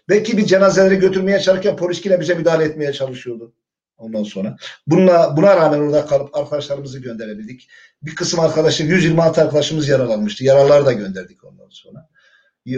Belki 0.08 0.36
bir 0.36 0.46
cenazeleri 0.46 0.96
götürmeye 0.96 1.40
çalışırken 1.40 1.76
polis 1.76 2.06
yine 2.06 2.20
bize 2.20 2.34
müdahale 2.34 2.64
etmeye 2.64 2.92
çalışıyordu. 2.92 3.52
Ondan 3.98 4.22
sonra. 4.22 4.56
Bununla, 4.86 5.36
buna 5.36 5.56
rağmen 5.56 5.78
orada 5.78 6.06
kalıp 6.06 6.36
arkadaşlarımızı 6.36 6.98
gönderebildik. 6.98 7.68
Bir 8.02 8.14
kısım 8.14 8.40
arkadaşı 8.40 8.82
126 8.82 9.42
arkadaşımız 9.42 9.88
yaralanmıştı. 9.88 10.44
Yaraları 10.44 10.86
da 10.86 10.92
gönderdik 10.92 11.44
ondan 11.44 11.68
sonra. 11.70 12.08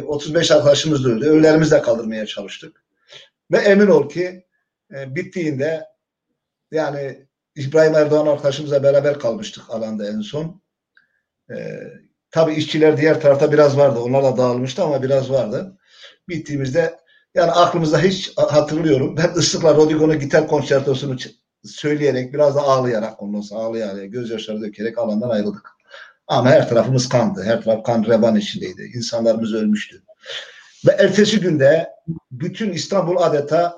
35 0.07 0.51
arkadaşımız 0.51 1.05
da 1.05 1.09
öldü. 1.09 1.27
Ölülerimizi 1.27 1.83
kaldırmaya 1.83 2.27
çalıştık. 2.27 2.85
Ve 3.53 3.57
emin 3.57 3.87
ol 3.87 4.09
ki 4.09 4.45
e, 4.95 5.15
bittiğinde 5.15 5.87
yani 6.71 7.27
İbrahim 7.57 7.95
Erdoğan 7.95 8.27
arkadaşımızla 8.27 8.83
beraber 8.83 9.19
kalmıştık 9.19 9.71
alanda 9.71 10.09
en 10.09 10.21
son. 10.21 10.63
E, 11.51 11.81
tabii 12.31 12.55
işçiler 12.55 12.97
diğer 12.97 13.21
tarafta 13.21 13.53
biraz 13.53 13.77
vardı. 13.77 13.99
Onlar 13.99 14.25
da 14.25 14.37
dağılmıştı 14.37 14.83
ama 14.83 15.03
biraz 15.03 15.31
vardı 15.31 15.78
bittiğimizde 16.29 16.99
yani 17.35 17.51
aklımızda 17.51 17.99
hiç 17.99 18.33
hatırlıyorum. 18.37 19.17
Ben 19.17 19.33
ıslıkla 19.37 19.75
Rodrigo'nun 19.75 20.19
gitar 20.19 20.49
konçertosunu 20.49 21.17
söyleyerek 21.65 22.35
biraz 22.35 22.57
da 22.57 22.61
ağlayarak 22.61 23.23
ondan 23.23 23.43
ağlayarak 23.53 24.13
gözyaşları 24.13 24.61
dökerek 24.61 24.99
alandan 24.99 25.31
ayrıldık. 25.31 25.71
Ama 26.27 26.51
her 26.51 26.69
tarafımız 26.69 27.09
kandı. 27.09 27.43
Her 27.45 27.63
taraf 27.63 27.85
kan 27.85 28.05
revan 28.05 28.37
içindeydi. 28.37 28.91
İnsanlarımız 28.95 29.55
ölmüştü. 29.55 30.03
Ve 30.87 30.93
ertesi 30.93 31.41
günde 31.41 31.89
bütün 32.31 32.73
İstanbul 32.73 33.17
adeta 33.17 33.77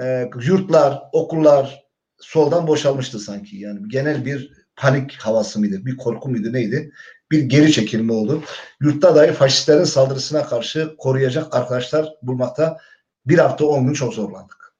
e, 0.00 0.30
yurtlar, 0.46 1.02
okullar 1.12 1.84
soldan 2.20 2.66
boşalmıştı 2.66 3.18
sanki. 3.18 3.56
Yani 3.56 3.88
genel 3.88 4.24
bir 4.24 4.52
panik 4.76 5.12
havası 5.12 5.58
mıydı, 5.58 5.86
bir 5.86 5.96
korku 5.96 6.28
muydu 6.28 6.52
neydi? 6.52 6.92
Bir 7.30 7.42
geri 7.42 7.72
çekilme 7.72 8.12
oldu. 8.12 8.42
Yurtta 8.80 9.14
dair 9.16 9.32
faşistlerin 9.32 9.84
saldırısına 9.84 10.46
karşı 10.46 10.94
koruyacak 10.98 11.54
arkadaşlar 11.56 12.14
bulmakta 12.22 12.78
bir 13.26 13.38
hafta 13.38 13.64
on 13.64 13.86
gün 13.86 13.94
çok 13.94 14.14
zorlandık. 14.14 14.74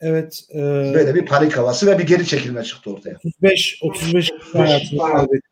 Evet. 0.00 0.40
E, 0.54 0.58
Böyle 0.94 1.14
bir 1.14 1.26
panik 1.26 1.56
havası 1.56 1.86
ve 1.86 1.98
bir 1.98 2.06
geri 2.06 2.26
çekilme 2.26 2.64
çıktı 2.64 2.90
ortaya. 2.90 3.16
35 3.24 3.78
35 3.82 4.30
hayatını 4.52 4.98
kaybetti. 4.98 5.48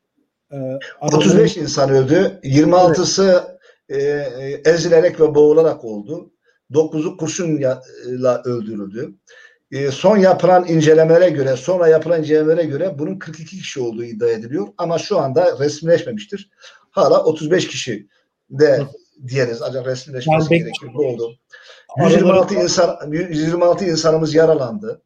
E, 0.52 0.56
35 1.00 1.56
insan 1.56 1.90
öldü. 1.90 2.40
26'sı 2.44 3.58
e, 3.88 3.98
e, 3.98 4.62
ezilerek 4.64 5.20
ve 5.20 5.34
boğularak 5.34 5.84
oldu. 5.84 6.30
9'u 6.72 7.16
kurşunla 7.16 7.82
öldürüldü. 8.44 9.14
E, 9.72 9.90
son 9.90 10.16
yapılan 10.16 10.68
incelemelere 10.68 11.30
göre, 11.30 11.56
sonra 11.56 11.88
yapılan 11.88 12.20
incelemelere 12.20 12.64
göre 12.64 12.98
bunun 12.98 13.18
42 13.18 13.58
kişi 13.58 13.80
olduğu 13.80 14.04
iddia 14.04 14.28
ediliyor. 14.28 14.68
Ama 14.78 14.98
şu 14.98 15.18
anda 15.18 15.58
resmileşmemiştir. 15.58 16.50
Hala 16.90 17.24
35 17.24 17.68
kişi 17.68 18.08
de 18.50 18.82
diyeriz. 19.28 19.62
Ancak 19.62 19.86
resmileşmesi 19.86 20.54
yani 20.54 20.62
gerekiyor. 20.62 20.94
Bu 20.94 21.06
oldu. 21.06 21.36
126 21.98 22.54
insan 22.54 23.12
126 23.12 23.84
insanımız 23.84 24.34
yaralandı. 24.34 25.02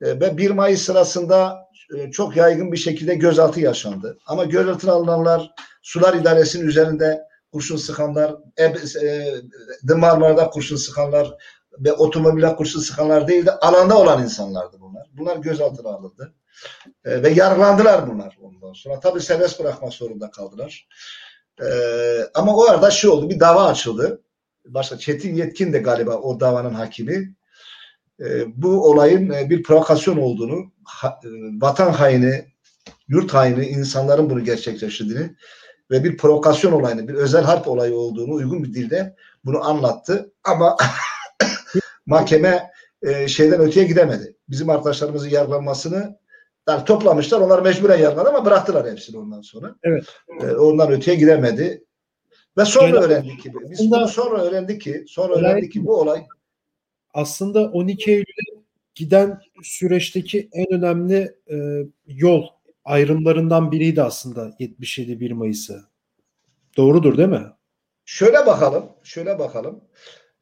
E, 0.00 0.20
ve 0.20 0.36
1 0.36 0.50
Mayıs 0.50 0.82
sırasında 0.82 1.68
e, 1.96 2.10
çok 2.10 2.36
yaygın 2.36 2.72
bir 2.72 2.76
şekilde 2.76 3.14
gözaltı 3.14 3.60
yaşandı. 3.60 4.18
Ama 4.26 4.44
gözaltına 4.44 4.92
alınanlar 4.92 5.50
sular 5.82 6.14
idaresinin 6.14 6.66
üzerinde 6.66 7.22
kurşun 7.52 7.76
sıkanlar, 7.76 8.34
e, 8.56 8.64
e, 8.64 9.94
Marmara'da 9.94 10.50
kurşun 10.50 10.76
sıkanlar, 10.76 11.34
ve 11.78 11.92
otomobile 11.92 12.56
kurşun 12.56 12.80
sıkanlar 12.80 13.28
değil 13.28 13.46
de 13.46 13.52
alanda 13.58 13.98
olan 13.98 14.22
insanlardı 14.22 14.76
bunlar. 14.80 15.10
Bunlar 15.12 15.36
gözaltına 15.36 15.88
alındı. 15.88 16.34
E, 17.04 17.22
ve 17.22 17.28
yargılandılar 17.28 18.10
bunlar 18.10 18.38
ondan 18.42 18.72
sonra. 18.72 19.00
Tabii 19.00 19.20
serbest 19.20 19.60
bırakmak 19.60 19.92
zorunda 19.92 20.30
kaldılar. 20.30 20.88
E, 21.62 21.66
ama 22.34 22.56
o 22.56 22.64
arada 22.64 22.90
şey 22.90 23.10
oldu, 23.10 23.30
bir 23.30 23.40
dava 23.40 23.66
açıldı. 23.66 24.22
başka 24.66 24.98
Çetin 24.98 25.34
Yetkin 25.34 25.72
de 25.72 25.78
galiba 25.78 26.14
o 26.16 26.40
davanın 26.40 26.74
hakimi. 26.74 27.34
E, 28.20 28.44
bu 28.62 28.90
olayın 28.90 29.30
e, 29.30 29.50
bir 29.50 29.62
provokasyon 29.62 30.16
olduğunu, 30.16 30.72
ha, 30.84 31.20
e, 31.24 31.28
vatan 31.60 31.92
haini, 31.92 32.44
yurt 33.08 33.34
haini 33.34 33.66
insanların 33.66 34.30
bunu 34.30 34.44
gerçekleştirdiğini 34.44 35.36
ve 35.90 36.04
bir 36.04 36.16
provokasyon 36.16 36.72
olayını, 36.72 37.08
bir 37.08 37.14
özel 37.14 37.44
harp 37.44 37.68
olayı 37.68 37.94
olduğunu 37.94 38.34
uygun 38.34 38.64
bir 38.64 38.74
dilde 38.74 39.16
bunu 39.44 39.64
anlattı. 39.64 40.32
Ama 40.44 40.76
mahkeme 42.06 42.70
e, 43.02 43.28
şeyden 43.28 43.60
öteye 43.60 43.86
gidemedi. 43.86 44.36
Bizim 44.48 44.70
arkadaşlarımızın 44.70 45.28
yargılanmasını 45.28 46.18
yani 46.68 46.84
toplamışlar. 46.84 47.40
Onlar 47.40 47.62
mecburen 47.62 47.98
yargıladı 47.98 48.28
ama 48.28 48.44
bıraktılar 48.44 48.90
hepsini 48.90 49.18
ondan 49.18 49.40
sonra. 49.40 49.74
Evet. 49.82 50.04
E, 50.42 50.46
ondan 50.50 50.90
öteye 50.92 51.16
gidemedi. 51.16 51.84
Ve 52.58 52.64
sonra 52.64 52.86
Genel- 52.86 53.02
öğrendik 53.02 53.42
ki 53.42 53.52
biz 53.70 53.80
Aslında- 53.80 54.06
sonra 54.06 54.42
öğrendik 54.42 54.80
ki 54.82 55.04
sonra 55.08 55.34
öğrendik 55.34 55.72
ki 55.72 55.86
bu 55.86 55.96
olay 56.00 56.26
aslında 57.14 57.60
12 57.60 58.10
Eylül'e 58.10 58.62
giden 58.94 59.40
süreçteki 59.62 60.48
en 60.52 60.72
önemli 60.72 61.36
e, 61.50 61.56
yol 62.06 62.46
ayrımlarından 62.84 63.72
biriydi 63.72 64.02
aslında 64.02 64.52
77 64.58 65.20
1 65.20 65.30
Mayıs'ı. 65.30 65.80
Doğrudur 66.76 67.18
değil 67.18 67.28
mi? 67.28 67.46
Şöyle 68.04 68.46
bakalım, 68.46 68.84
şöyle 69.02 69.38
bakalım. 69.38 69.84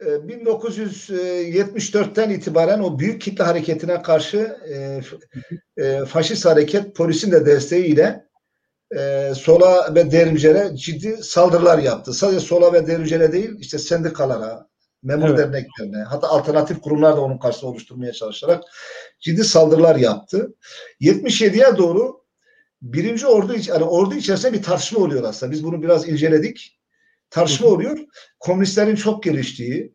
Ee, 0.01 0.09
1974'ten 0.09 2.31
itibaren 2.31 2.81
o 2.81 2.99
büyük 2.99 3.23
kitle 3.23 3.45
hareketine 3.45 4.03
karşı 4.03 4.57
e, 4.69 5.01
e, 5.85 6.05
faşist 6.05 6.47
hareket 6.47 6.97
polisin 6.97 7.33
de 7.33 7.47
desteğiyle 7.47 8.27
e, 8.97 9.33
sola 9.35 9.95
ve 9.95 10.11
devrimcilere 10.11 10.77
ciddi 10.77 11.17
saldırılar 11.23 11.79
yaptı. 11.79 12.13
Sadece 12.13 12.41
sola 12.41 12.73
ve 12.73 12.87
devrimcilere 12.87 13.33
değil, 13.33 13.51
işte 13.59 13.79
sendikalara, 13.79 14.67
memur 15.03 15.29
Evet. 15.29 15.39
derneklerine, 15.39 16.03
hatta 16.03 16.29
alternatif 16.29 16.81
kurumlar 16.81 17.17
da 17.17 17.21
onun 17.21 17.39
karşısında 17.39 17.71
oluşturmaya 17.71 18.13
çalışarak 18.13 18.63
ciddi 19.21 19.45
saldırılar 19.45 19.97
yaptı. 19.97 20.55
77'ye 21.01 21.77
doğru 21.77 22.21
birinci 22.83 23.27
ordu, 23.27 23.55
yani 23.69 23.85
ordu 23.85 24.15
içerisinde 24.15 24.53
bir 24.53 24.63
tartışma 24.63 25.01
oluyor 25.01 25.25
aslında. 25.25 25.53
Biz 25.53 25.65
bunu 25.65 25.83
biraz 25.83 26.09
inceledik. 26.09 26.80
Tartışma 27.31 27.69
oluyor. 27.69 27.99
Komünistlerin 28.39 28.95
çok 28.95 29.23
geliştiği, 29.23 29.95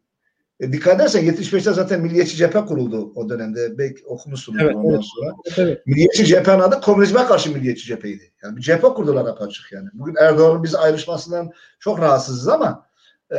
e, 0.60 0.72
dikkat 0.72 0.96
edersen 0.96 1.24
75'te 1.24 1.74
zaten 1.74 2.02
Milliyetçi 2.02 2.36
Cephe 2.38 2.66
kuruldu 2.66 3.12
o 3.16 3.30
dönemde. 3.30 3.78
Belki 3.78 4.06
okumuşsunuz 4.06 4.62
Evet, 4.62 4.76
ondan 4.76 4.94
evet. 4.94 5.04
sonra. 5.04 5.36
Evet. 5.58 5.88
Milliyetçi 5.88 6.26
cephenin 6.26 6.60
adı 6.60 6.82
komünizme 6.82 7.26
karşı 7.26 7.52
milliyetçi 7.52 7.86
cepheydi. 7.86 8.34
Yani 8.44 8.58
bir 8.58 8.62
cephe 8.62 8.88
kurdular 8.88 9.26
apaçık 9.26 9.72
yani. 9.72 9.90
Bugün 9.94 10.16
Erdoğan'ın 10.16 10.64
biz 10.64 10.76
ayrışmasından 10.76 11.52
çok 11.80 12.00
rahatsızız 12.00 12.48
ama 12.48 12.86
e, 13.32 13.38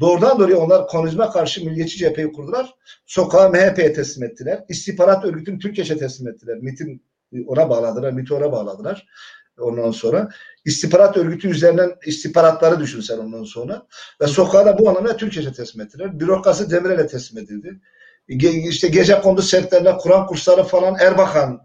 doğrudan 0.00 0.38
doğruya 0.38 0.58
onlar 0.58 0.88
komünizme 0.88 1.28
karşı 1.28 1.64
milliyetçi 1.64 1.98
cepheyi 1.98 2.32
kurdular. 2.32 2.74
Sokağı 3.06 3.50
MHP'ye 3.50 3.92
teslim 3.92 4.24
ettiler. 4.24 4.64
İstihbarat 4.68 5.24
örgütünü 5.24 5.58
Türkeş'e 5.58 5.98
teslim 5.98 6.28
ettiler. 6.28 6.58
MIT'in 6.58 7.02
ona 7.46 7.70
bağladılar. 7.70 8.12
MIT'i 8.12 8.34
ona 8.34 8.52
bağladılar. 8.52 9.06
Ondan 9.58 9.90
sonra 9.90 10.28
istihbarat 10.64 11.16
örgütü 11.16 11.48
üzerinden 11.48 11.92
istihbaratları 12.06 12.80
düşün 12.80 13.00
sen 13.00 13.18
ondan 13.18 13.44
sonra. 13.44 13.86
Ve 14.20 14.26
sokağı 14.26 14.66
da 14.66 14.78
bu 14.78 14.88
anlamda 14.88 15.16
Türkeş'e 15.16 15.52
teslim 15.52 15.82
ettiler. 15.82 16.20
Bürokrasi 16.20 16.70
Demirel'e 16.70 17.06
teslim 17.06 17.44
edildi. 17.44 17.80
Ge- 18.28 18.68
işte 18.68 18.88
gece 18.88 19.20
kondu 19.20 19.42
setlerine 19.42 19.96
Kur'an 19.96 20.26
kursları 20.26 20.62
falan 20.62 20.96
Erbakan 21.00 21.60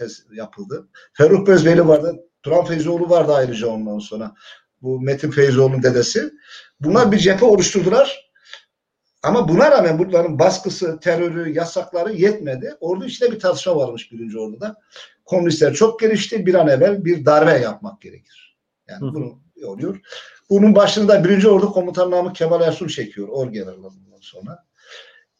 e, 0.00 0.06
yapıldı. 0.32 0.88
Ferruh 1.12 1.46
Bezbeyli 1.46 1.88
vardı. 1.88 2.16
Turan 2.42 2.64
Feyzoğlu 2.64 3.10
vardı 3.10 3.34
ayrıca 3.34 3.66
ondan 3.66 3.98
sonra. 3.98 4.34
Bu 4.82 5.00
Metin 5.00 5.30
Feyzoğlu'nun 5.30 5.82
dedesi. 5.82 6.30
Bunlar 6.80 7.12
bir 7.12 7.18
cephe 7.18 7.44
oluşturdular. 7.44 8.30
Ama 9.22 9.48
buna 9.48 9.70
rağmen 9.70 9.98
bunların 9.98 10.38
baskısı, 10.38 11.00
terörü, 11.00 11.54
yasakları 11.54 12.12
yetmedi. 12.12 12.76
Ordu 12.80 13.04
içinde 13.04 13.32
bir 13.32 13.40
tartışma 13.40 13.76
varmış 13.76 14.12
birinci 14.12 14.38
orduda. 14.38 14.76
Komünistler 15.24 15.74
çok 15.74 16.00
gelişti. 16.00 16.46
Bir 16.46 16.54
an 16.54 16.68
evvel 16.68 17.04
bir 17.04 17.24
darbe 17.26 17.58
yapmak 17.58 18.00
gerekir. 18.00 18.58
Yani 18.88 19.00
Hı 19.00 19.14
bunu 19.14 19.38
oluyor. 19.64 20.00
Bunun 20.50 20.74
başında 20.74 21.24
birinci 21.24 21.48
ordu 21.48 21.72
komutanı 21.72 22.10
Namık 22.10 22.36
Kemal 22.36 22.60
Ersun 22.60 22.86
çekiyor. 22.86 23.28
Orgeneral 23.28 23.90
sonra. 24.24 24.64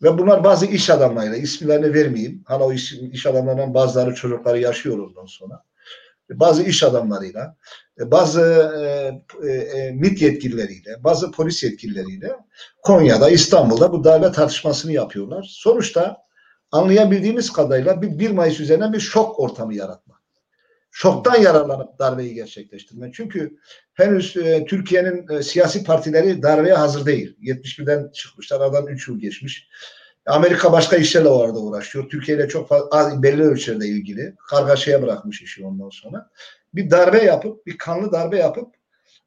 Ve 0.02 0.18
bunlar 0.18 0.44
bazı 0.44 0.66
iş 0.66 0.90
adamlarıyla 0.90 1.36
isimlerini 1.36 1.94
vermeyeyim. 1.94 2.42
Hala 2.46 2.64
o 2.64 2.72
iş, 2.72 2.92
iş 2.92 3.26
adamlarından 3.26 3.74
bazıları 3.74 4.14
çocukları 4.14 4.58
yaşıyor 4.58 4.98
ondan 4.98 5.26
sonra. 5.26 5.62
Bazı 6.30 6.62
iş 6.62 6.82
adamlarıyla, 6.82 7.56
bazı 8.00 8.40
e, 9.42 9.48
e, 9.48 9.52
e, 9.52 9.92
MİT 9.92 10.22
yetkilileriyle, 10.22 11.04
bazı 11.04 11.30
polis 11.30 11.62
yetkilileriyle 11.62 12.36
Konya'da, 12.82 13.30
İstanbul'da 13.30 13.92
bu 13.92 14.04
darbe 14.04 14.32
tartışmasını 14.32 14.92
yapıyorlar. 14.92 15.46
Sonuçta 15.48 16.23
anlayabildiğimiz 16.74 17.52
kadarıyla 17.52 18.02
bir 18.02 18.18
1 18.18 18.30
Mayıs 18.30 18.60
üzerinden 18.60 18.92
bir 18.92 19.00
şok 19.00 19.40
ortamı 19.40 19.74
yaratmak. 19.74 20.20
Şoktan 20.90 21.40
yararlanıp 21.40 21.98
darbeyi 21.98 22.34
gerçekleştirmek. 22.34 23.14
Çünkü 23.14 23.56
henüz 23.94 24.36
e, 24.36 24.64
Türkiye'nin 24.64 25.28
e, 25.28 25.42
siyasi 25.42 25.84
partileri 25.84 26.42
darbeye 26.42 26.74
hazır 26.74 27.06
değil. 27.06 27.36
71'den 27.42 28.10
çıkmışlar, 28.12 28.60
aradan 28.60 28.86
3 28.86 29.08
yıl 29.08 29.18
geçmiş. 29.18 29.68
Amerika 30.26 30.72
başka 30.72 30.96
işlerle 30.96 31.28
o 31.28 31.42
arada 31.42 31.58
uğraşıyor. 31.58 32.08
Türkiye 32.08 32.36
ile 32.36 32.48
çok 32.48 32.68
fazla, 32.68 32.88
az- 32.90 33.22
belli 33.22 33.42
ölçüde 33.42 33.86
ilgili. 33.86 34.34
Kargaşaya 34.48 35.02
bırakmış 35.02 35.42
işi 35.42 35.66
ondan 35.66 35.90
sonra. 35.90 36.30
Bir 36.74 36.90
darbe 36.90 37.24
yapıp, 37.24 37.66
bir 37.66 37.78
kanlı 37.78 38.12
darbe 38.12 38.38
yapıp 38.38 38.74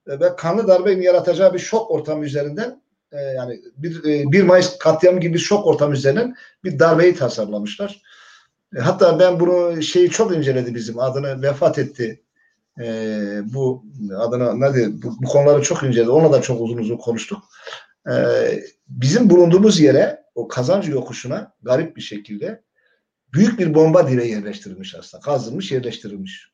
e, 0.08 0.20
ve 0.20 0.36
kanlı 0.36 0.68
darbenin 0.68 1.02
yaratacağı 1.02 1.54
bir 1.54 1.60
şok 1.60 1.92
ortamı 1.92 2.26
üzerinden 2.26 2.82
e, 3.12 3.18
yani 3.22 3.62
bir, 3.78 4.04
e, 4.04 4.32
1 4.32 4.44
Mayıs 4.44 4.78
katliamı 4.78 5.20
gibi 5.20 5.34
bir 5.34 5.40
şok 5.40 5.68
ortamı 5.68 5.94
üzerinden 5.94 6.36
bir 6.64 6.80
darbeyi 6.80 7.16
tasarlamışlar. 7.16 8.02
E, 8.78 8.80
Hatta 8.80 9.20
ben 9.20 9.40
bunu 9.40 9.82
şeyi 9.82 10.10
çok 10.10 10.36
inceledi 10.36 10.76
bizim 10.76 11.00
adını 11.00 11.42
vefat 11.42 11.78
etti. 11.78 12.24
E, 12.82 12.86
bu 13.44 13.86
adına 14.18 14.54
ne 14.54 14.74
diyor, 14.74 14.92
bu, 14.92 15.16
bu 15.22 15.28
konuları 15.28 15.62
çok 15.62 15.84
inceledi. 15.84 16.10
Onunla 16.10 16.32
da 16.32 16.42
çok 16.42 16.62
uzun 16.62 16.78
uzun 16.78 16.98
konuştuk. 16.98 17.44
E, 18.10 18.14
bizim 18.88 19.30
bulunduğumuz 19.30 19.80
yere 19.80 20.24
o 20.36 20.48
kazancı 20.48 20.92
yokuşuna 20.92 21.54
garip 21.62 21.96
bir 21.96 22.02
şekilde 22.02 22.64
büyük 23.34 23.60
bir 23.60 23.74
bomba 23.74 24.08
direği 24.08 24.32
yerleştirilmiş 24.32 24.96
aslında. 24.96 25.22
Kazılmış, 25.22 25.72
yerleştirilmiş. 25.72 26.52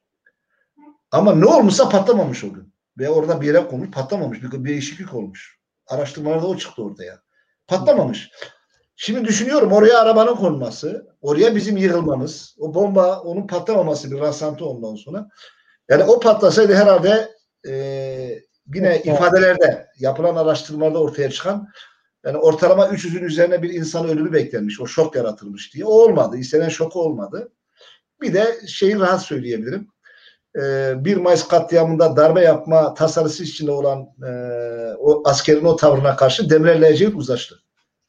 Ama 1.11 1.35
ne 1.35 1.45
olmuşsa 1.45 1.89
patlamamış 1.89 2.43
o 2.43 2.53
gün. 2.53 2.73
Ve 2.97 3.09
orada 3.09 3.41
bir 3.41 3.47
yere 3.47 3.67
konmuş, 3.67 3.91
patlamamış. 3.91 4.43
Bir, 4.43 4.51
bir 4.51 4.69
değişiklik 4.69 5.13
olmuş. 5.13 5.62
Araştırmalarda 5.93 6.47
o 6.47 6.58
çıktı 6.58 6.84
ortaya. 6.84 7.19
Patlamamış. 7.67 8.32
Şimdi 8.95 9.25
düşünüyorum 9.25 9.71
oraya 9.71 9.99
arabanın 9.99 10.36
konması, 10.36 11.08
oraya 11.21 11.56
bizim 11.56 11.77
yığılmamız, 11.77 12.56
o 12.60 12.73
bomba 12.73 13.19
onun 13.19 13.47
patlamaması 13.47 14.12
bir 14.12 14.19
rastlantı 14.19 14.65
ondan 14.65 14.95
sonra. 14.95 15.29
Yani 15.89 16.03
o 16.03 16.19
patlasaydı 16.19 16.75
herhalde 16.75 17.32
e, 17.67 17.73
yine 18.75 19.01
ifadelerde 19.03 19.88
yapılan 19.99 20.36
araştırmalarda 20.36 20.99
ortaya 21.01 21.29
çıkan 21.29 21.67
yani 22.25 22.38
ortalama 22.38 22.88
300'ün 22.88 23.23
üzerine 23.23 23.62
bir 23.63 23.73
insan 23.73 24.10
ölümü 24.10 24.34
beklenmiş. 24.34 24.82
O 24.82 24.88
şok 24.88 25.15
yaratılmış 25.15 25.73
diye. 25.73 25.86
O 25.86 25.91
olmadı. 25.91 26.38
İstenen 26.38 26.69
şoku 26.69 27.01
olmadı. 27.01 27.51
Bir 28.21 28.34
de 28.34 28.60
şeyi 28.67 28.99
rahat 28.99 29.21
söyleyebilirim. 29.21 29.92
Ee, 30.61 30.93
1 31.05 31.17
Mayıs 31.17 31.47
katliamında 31.47 32.17
darbe 32.17 32.41
yapma 32.41 32.93
tasarısı 32.93 33.43
içinde 33.43 33.71
olan 33.71 34.07
e, 34.27 34.31
o 34.99 35.23
askerin 35.25 35.65
o 35.65 35.75
tavrına 35.75 36.15
karşı 36.15 36.49
Demirel 36.49 36.81
Ecevit 36.81 37.15
uzlaştı. 37.15 37.55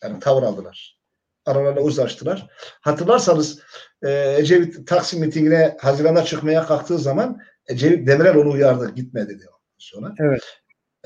Yani 0.03 0.21
tavır 0.21 0.43
aldılar. 0.43 0.99
Aralarına 1.47 1.81
uzlaştılar. 1.81 2.51
Hatırlarsanız 2.81 3.61
e, 4.03 4.35
Ecevit 4.39 4.89
Taksim 4.89 5.21
mitingine 5.21 5.77
Haziran'a 5.81 6.25
çıkmaya 6.25 6.67
kalktığı 6.67 6.99
zaman 6.99 7.41
Ecevit 7.67 8.07
Demirel 8.09 8.37
onu 8.37 8.51
uyardı. 8.51 8.91
Gitme 8.95 9.29
dedi. 9.29 9.45
Sonra. 9.79 10.15
Evet. 10.19 10.43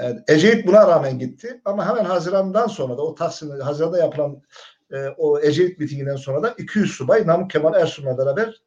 Yani 0.00 0.20
Ecevit 0.28 0.66
buna 0.66 0.88
rağmen 0.88 1.18
gitti 1.18 1.60
ama 1.64 1.88
hemen 1.88 2.04
Haziran'dan 2.04 2.66
sonra 2.66 2.98
da 2.98 3.02
o 3.02 3.14
Taksim 3.14 3.50
Haziran'da 3.50 3.98
yapılan 3.98 4.42
e, 4.92 5.08
o 5.16 5.40
Ecevit 5.40 5.78
mitinginden 5.78 6.16
sonra 6.16 6.42
da 6.42 6.54
200 6.58 6.92
subay 6.92 7.26
Namık 7.26 7.50
Kemal 7.50 7.74
Ersun'la 7.74 8.18
beraber 8.18 8.62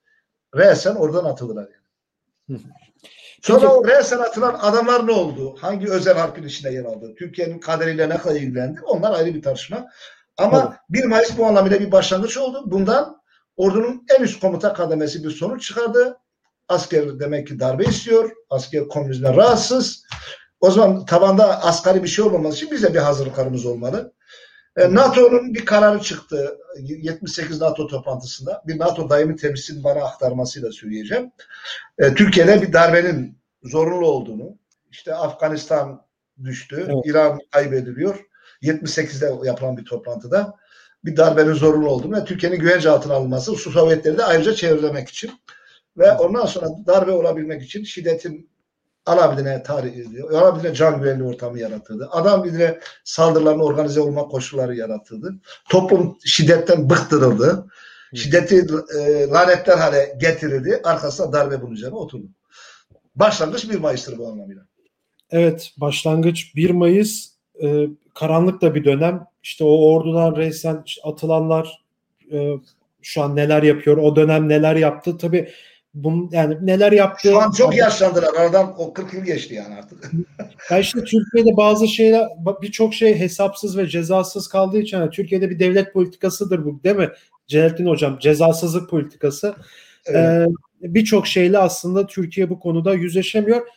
resen 0.56 0.96
oradan 0.96 1.26
atıldılar. 1.26 1.64
Yani. 1.64 1.81
Sonra 3.42 3.60
Peki- 3.60 3.72
o 3.72 3.88
resen 3.88 4.18
atılan 4.20 4.58
adamlar 4.62 5.08
ne 5.08 5.12
oldu? 5.12 5.56
Hangi 5.62 5.90
özel 5.90 6.18
harpin 6.18 6.44
içinde 6.44 6.74
yer 6.74 6.86
aldı? 6.86 7.16
Türkiye'nin 7.20 7.60
kaderiyle 7.60 8.10
ne 8.10 8.18
kadar 8.18 8.36
ilgilendi? 8.36 8.80
Onlar 8.86 9.12
ayrı 9.20 9.36
bir 9.36 9.42
tartışma. 9.42 9.88
Ama 10.38 10.62
Tabii. 10.62 10.76
1 10.90 11.06
Mayıs 11.06 11.38
bu 11.38 11.46
anlamıyla 11.46 11.80
bir 11.80 11.92
başlangıç 11.92 12.38
oldu. 12.38 12.64
Bundan 12.66 13.22
ordunun 13.58 14.06
en 14.18 14.24
üst 14.24 14.42
komuta 14.42 14.74
kademesi 14.74 15.24
bir 15.24 15.30
sonuç 15.30 15.68
çıkardı. 15.68 16.18
Asker 16.68 17.20
demek 17.20 17.48
ki 17.48 17.60
darbe 17.60 17.84
istiyor. 17.84 18.32
Asker 18.50 18.88
komünizme 18.88 19.36
rahatsız. 19.36 20.06
O 20.60 20.72
zaman 20.72 21.06
tabanda 21.06 21.64
asgari 21.64 22.04
bir 22.04 22.08
şey 22.08 22.26
olmaması 22.26 22.56
için 22.56 22.72
bize 22.72 22.94
bir 22.94 23.00
hazırlıklarımız 23.00 23.66
olmalı. 23.66 24.14
E, 24.78 24.94
NATO'nun 24.96 25.54
bir 25.54 25.66
kararı 25.66 26.00
çıktı 26.00 26.58
78 26.80 27.62
NATO 27.62 27.88
toplantısında. 27.88 28.64
Bir 28.68 28.80
NATO 28.80 29.10
daimi 29.10 29.36
temsilcisinin 29.36 29.84
bana 29.84 30.04
aktarmasıyla 30.04 30.72
söyleyeceğim. 30.72 31.32
E, 31.98 32.14
Türkiye'de 32.14 32.62
bir 32.62 32.74
darbenin 32.74 33.38
zorunlu 33.64 34.08
olduğunu, 34.08 34.58
işte 34.92 35.16
Afganistan 35.16 36.06
düştü, 36.44 36.86
Evet. 36.90 37.06
İran 37.06 37.40
kaybediliyor. 37.52 38.26
78'de 38.62 39.48
yapılan 39.48 39.78
bir 39.78 39.86
toplantıda 39.86 40.54
bir 41.06 41.18
darbenin 41.18 41.54
zorunlu 41.54 41.90
olduğunu 41.90 42.16
ve 42.16 42.26
Türkiye'nin 42.26 42.60
güvence 42.60 42.90
altına 42.90 43.14
alınması, 43.14 43.56
Su 43.56 43.72
Sovyetleri 43.72 44.18
de 44.18 44.24
ayrıca 44.24 44.56
çevrelemek 44.56 45.10
için 45.10 45.32
ve 45.98 46.12
ondan 46.12 46.46
sonra 46.46 46.68
darbe 46.88 47.12
olabilmek 47.12 47.64
için 47.64 47.84
şiddetin 47.84 48.50
alabildiğine 49.06 49.64
tarih, 49.64 49.94
alabildiğine 50.32 50.76
can 50.76 51.00
güvenli 51.02 51.24
ortamı 51.24 51.60
yaratıldı. 51.60 52.10
Adam 52.12 52.44
bildiğine 52.44 52.80
saldırıların 53.04 53.60
organize 53.60 54.02
olma 54.02 54.28
koşulları 54.28 54.76
yaratıldı. 54.76 55.34
Toplum 55.70 56.18
şiddetten 56.26 56.90
bıktırıldı. 56.90 57.66
Şiddeti 58.16 58.68
e, 59.00 59.28
lanetler 59.28 59.78
hale 59.78 60.18
getirildi. 60.22 60.82
Arkasında 60.84 61.34
darbe 61.34 61.62
bunun 61.62 61.72
üzerine 61.72 61.96
oturdu. 61.96 62.26
Başlangıç 63.16 63.70
1 63.70 63.80
Mayıs'tır 63.80 64.18
bu 64.18 64.28
anlamıyla. 64.28 64.62
Evet 65.30 65.74
başlangıç 65.78 66.56
1 66.56 66.70
Mayıs 66.70 67.28
e, 67.64 67.88
karanlık 68.14 68.62
da 68.62 68.76
bir 68.76 68.86
dönem. 68.86 69.26
İşte 69.44 69.64
o 69.64 69.94
ordudan 69.94 70.36
reysen 70.36 70.84
atılanlar 71.04 71.84
e, 72.32 72.54
şu 73.02 73.22
an 73.22 73.36
neler 73.36 73.64
yapıyor, 73.64 73.98
o 73.98 74.16
dönem 74.16 74.50
neler 74.50 74.76
yaptı. 74.76 75.18
Tabii 75.18 75.52
bunun 75.94 76.30
yani 76.32 76.58
neler 76.62 76.92
yaptı. 76.92 77.30
Şu 77.30 77.40
an 77.40 77.52
çok 77.52 77.76
yaşlandılar. 77.76 78.34
Aradan 78.40 78.76
o 78.78 78.94
40 78.94 79.14
yıl 79.14 79.24
geçti 79.24 79.54
yani 79.54 79.76
artık. 79.76 80.12
ya 80.72 80.80
işte 80.80 81.04
Türkiye'de 81.04 81.58
bazı 81.58 81.88
şeyler 81.88 82.28
birçok 82.62 82.94
şey 82.94 83.20
hesapsız 83.20 83.78
ve 83.78 83.88
cezasız 83.88 84.48
kaldığı 84.48 84.80
için 84.80 84.98
yani 84.98 85.10
Türkiye'de 85.10 85.50
bir 85.50 85.60
devlet 85.60 85.94
politikasıdır 85.94 86.66
bu 86.66 86.84
değil 86.84 86.96
mi? 86.96 87.10
Celalettin 87.48 87.86
Hocam 87.86 88.20
cezasızlık 88.20 88.90
politikası. 88.90 89.56
Evet. 90.06 90.18
Ee, 90.18 90.46
birçok 90.82 91.28
şeyle 91.28 91.58
aslında 91.58 92.08
Türkiye 92.08 92.50
bu 92.50 92.60
konuda 92.60 92.94
yüzleşemiyor. 92.94 93.68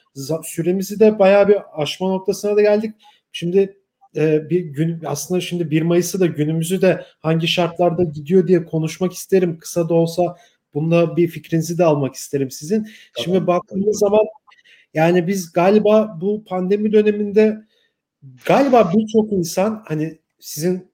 Süremizi 0.45 1.01
de 1.01 1.19
bayağı 1.19 1.49
bir 1.49 1.57
aşma 1.73 2.09
noktasına 2.09 2.57
da 2.57 2.63
geldik. 2.63 2.95
Şimdi 3.33 3.79
e, 4.17 4.51
bir 4.51 4.61
gün 4.61 5.03
aslında 5.07 5.41
şimdi 5.41 5.71
1 5.71 5.83
Mayıs'ı 5.83 6.21
da 6.21 6.27
günümüzü 6.27 6.83
de 6.83 7.05
hangi 7.19 7.49
şartlarda 7.49 8.05
gidiyor 8.05 8.49
diye 8.49 8.65
konuşmak 8.65 9.13
isterim. 9.13 9.59
Kısa 9.59 9.89
da 9.89 9.95
olsa 9.95 10.37
bunda 10.75 11.17
bir 11.17 11.29
fikrinizi 11.29 11.79
de 11.79 11.85
almak 11.85 12.15
isterim 12.15 12.51
sizin. 12.51 12.79
Tamam, 12.79 12.95
şimdi 13.25 13.47
baktığımız 13.47 14.01
tamam. 14.01 14.15
zaman 14.15 14.27
yani 14.95 15.27
biz 15.27 15.53
galiba 15.53 16.19
bu 16.21 16.45
pandemi 16.45 16.93
döneminde 16.93 17.59
galiba 18.45 18.93
birçok 18.95 19.33
insan 19.33 19.85
hani 19.87 20.19
sizin 20.41 20.91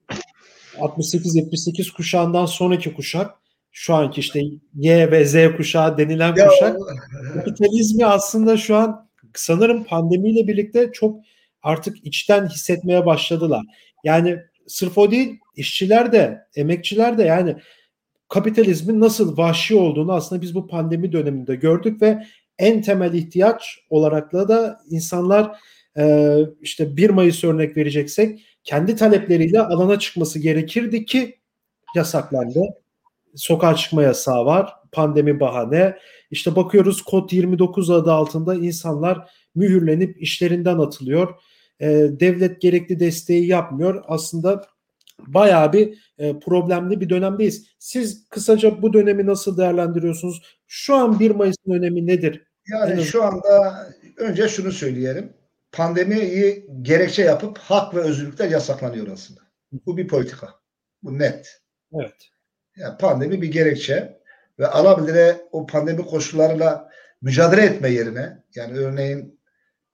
68-78 0.77 1.93
kuşağından 1.93 2.45
sonraki 2.45 2.93
kuşak 2.93 3.31
şu 3.71 3.93
anki 3.93 4.19
işte 4.19 4.41
Y 4.75 5.11
ve 5.11 5.25
Z 5.25 5.57
kuşağı 5.57 5.97
denilen 5.97 6.35
ya, 6.35 6.47
kuşak 6.47 6.77
kapitalizmi 7.33 8.05
aslında 8.05 8.57
şu 8.57 8.75
an 8.75 9.09
sanırım 9.33 9.83
pandemiyle 9.83 10.47
birlikte 10.47 10.91
çok 10.93 11.19
artık 11.63 12.05
içten 12.05 12.47
hissetmeye 12.47 13.05
başladılar. 13.05 13.61
Yani 14.03 14.37
sırf 14.67 14.97
o 14.97 15.11
değil 15.11 15.39
işçiler 15.55 16.11
de 16.11 16.41
emekçiler 16.55 17.17
de 17.17 17.23
yani 17.23 17.55
kapitalizmin 18.31 18.99
nasıl 18.99 19.37
vahşi 19.37 19.75
olduğunu 19.75 20.13
aslında 20.13 20.41
biz 20.41 20.55
bu 20.55 20.67
pandemi 20.67 21.11
döneminde 21.11 21.55
gördük 21.55 22.01
ve 22.01 22.23
en 22.59 22.81
temel 22.81 23.13
ihtiyaç 23.13 23.79
olarak 23.89 24.33
da 24.33 24.79
insanlar 24.89 25.57
e, 25.97 26.35
işte 26.61 26.97
1 26.97 27.09
Mayıs 27.09 27.43
örnek 27.43 27.77
vereceksek 27.77 28.45
kendi 28.63 28.95
talepleriyle 28.95 29.61
alana 29.61 29.99
çıkması 29.99 30.39
gerekirdi 30.39 31.05
ki 31.05 31.39
yasaklandı. 31.95 32.61
Sokağa 33.35 33.75
çıkma 33.75 34.03
yasağı 34.03 34.45
var. 34.45 34.73
Pandemi 34.91 35.39
bahane. 35.39 35.97
İşte 36.31 36.55
bakıyoruz 36.55 37.01
kod 37.01 37.31
29 37.31 37.89
adı 37.89 38.11
altında 38.11 38.55
insanlar 38.55 39.29
mühürlenip 39.55 40.21
işlerinden 40.21 40.77
atılıyor. 40.77 41.41
E, 41.79 41.87
devlet 42.19 42.61
gerekli 42.61 42.99
desteği 42.99 43.47
yapmıyor. 43.47 44.03
Aslında 44.07 44.70
bayağı 45.27 45.73
bir 45.73 46.13
e, 46.17 46.39
problemli 46.39 47.01
bir 47.01 47.09
dönemdeyiz. 47.09 47.67
Siz 47.79 48.29
kısaca 48.29 48.81
bu 48.81 48.93
dönemi 48.93 49.25
nasıl 49.25 49.57
değerlendiriyorsunuz? 49.57 50.41
Şu 50.67 50.95
an 50.95 51.19
1 51.19 51.31
Mayıs'ın 51.31 51.71
önemi 51.71 52.07
nedir? 52.07 52.47
Yani 52.67 53.03
şu 53.03 53.23
anda 53.23 53.87
önce 54.17 54.47
şunu 54.47 54.71
söyleyelim. 54.71 55.33
Pandemiyi 55.71 56.67
gerekçe 56.81 57.21
yapıp 57.21 57.57
hak 57.57 57.95
ve 57.95 57.99
özgürlükler 57.99 58.49
yasaklanıyor 58.49 59.07
aslında. 59.07 59.41
Bu 59.71 59.97
bir 59.97 60.07
politika. 60.07 60.49
Bu 61.03 61.19
net. 61.19 61.61
Evet. 61.93 62.31
Yani 62.77 62.97
pandemi 62.97 63.41
bir 63.41 63.51
gerekçe 63.51 64.21
ve 64.59 64.67
alabildire 64.67 65.37
o 65.51 65.65
pandemi 65.65 66.05
koşullarıyla 66.05 66.89
mücadele 67.21 67.61
etme 67.61 67.89
yerine 67.89 68.43
yani 68.55 68.77
örneğin 68.77 69.40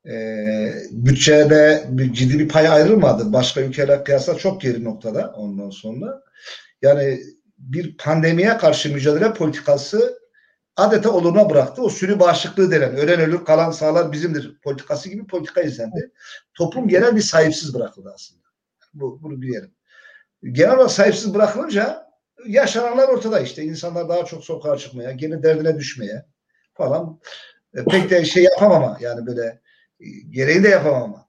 e, 0.09 0.73
bütçede 0.91 1.85
bir, 1.89 2.13
ciddi 2.13 2.39
bir 2.39 2.47
pay 2.47 2.67
ayrılmadı. 2.67 3.33
Başka 3.33 3.61
ülkeler 3.61 4.05
kıyasla 4.05 4.37
çok 4.37 4.61
geri 4.61 4.83
noktada 4.83 5.33
ondan 5.35 5.69
sonra. 5.69 6.21
Yani 6.81 7.19
bir 7.57 7.97
pandemiye 7.97 8.57
karşı 8.57 8.93
mücadele 8.93 9.33
politikası 9.33 10.19
adeta 10.75 11.11
oluruna 11.11 11.49
bıraktı. 11.49 11.81
O 11.81 11.89
sürü 11.89 12.19
bağışıklığı 12.19 12.71
denen, 12.71 12.97
ölen 12.97 13.19
ölür 13.19 13.45
kalan 13.45 13.71
sağlar 13.71 14.11
bizimdir 14.11 14.59
politikası 14.63 15.09
gibi 15.09 15.27
politika 15.27 15.61
izlendi. 15.61 16.11
Toplum 16.53 16.87
genel 16.87 17.15
bir 17.15 17.21
sahipsiz 17.21 17.73
bırakıldı 17.73 18.11
aslında. 18.15 18.43
Bu, 18.93 19.23
bunu 19.23 19.41
bilelim. 19.41 19.71
Genel 20.51 20.75
olarak 20.75 20.91
sahipsiz 20.91 21.33
bırakılınca 21.33 22.07
yaşananlar 22.47 23.07
ortada 23.07 23.39
işte. 23.39 23.63
İnsanlar 23.63 24.09
daha 24.09 24.25
çok 24.25 24.43
sokağa 24.43 24.77
çıkmaya, 24.77 25.11
gene 25.11 25.43
derdine 25.43 25.77
düşmeye 25.77 26.25
falan 26.73 27.19
e, 27.75 27.83
pek 27.83 28.09
de 28.09 28.25
şey 28.25 28.43
yapamama 28.43 28.97
yani 29.01 29.27
böyle 29.27 29.61
gereğini 30.29 30.63
de 30.63 30.69
yapamam 30.69 31.03
ama. 31.03 31.27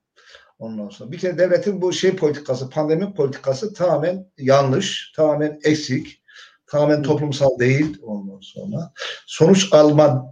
Ondan 0.59 0.89
sonra 0.89 1.11
bir 1.11 1.17
kere 1.17 1.37
devletin 1.37 1.81
bu 1.81 1.93
şey 1.93 2.15
politikası, 2.15 2.69
pandemi 2.69 3.13
politikası 3.13 3.73
tamamen 3.73 4.25
yanlış, 4.37 5.11
tamamen 5.15 5.59
eksik, 5.63 6.23
tamamen 6.67 7.01
toplumsal 7.01 7.59
değil 7.59 7.97
ondan 8.01 8.39
sonra. 8.41 8.93
Sonuç 9.25 9.73
alma 9.73 10.25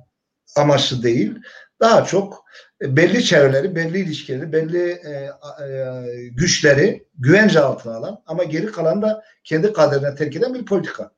amaçlı 0.55 1.03
değil. 1.03 1.35
Daha 1.79 2.05
çok 2.05 2.45
e, 2.81 2.95
belli 2.95 3.23
çevreleri, 3.23 3.75
belli 3.75 3.99
ilişkileri, 3.99 4.51
belli 4.51 4.91
e, 4.91 5.31
e, 5.65 6.27
güçleri 6.27 7.07
güvence 7.17 7.59
altına 7.59 7.95
alan 7.95 8.23
ama 8.25 8.43
geri 8.43 8.71
kalan 8.71 9.01
da 9.01 9.23
kendi 9.43 9.73
kaderine 9.73 10.15
terk 10.15 10.35
eden 10.35 10.53
bir 10.53 10.65
politika. 10.65 11.11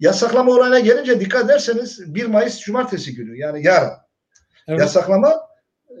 Yasaklama 0.00 0.52
olayına 0.52 0.80
gelince 0.80 1.20
dikkat 1.20 1.44
ederseniz 1.44 2.14
1 2.14 2.26
Mayıs 2.26 2.60
Cumartesi 2.60 3.14
günü 3.14 3.38
yani 3.38 3.66
yarın. 3.66 3.92
Evet. 4.68 4.80
Yasaklama 4.80 5.51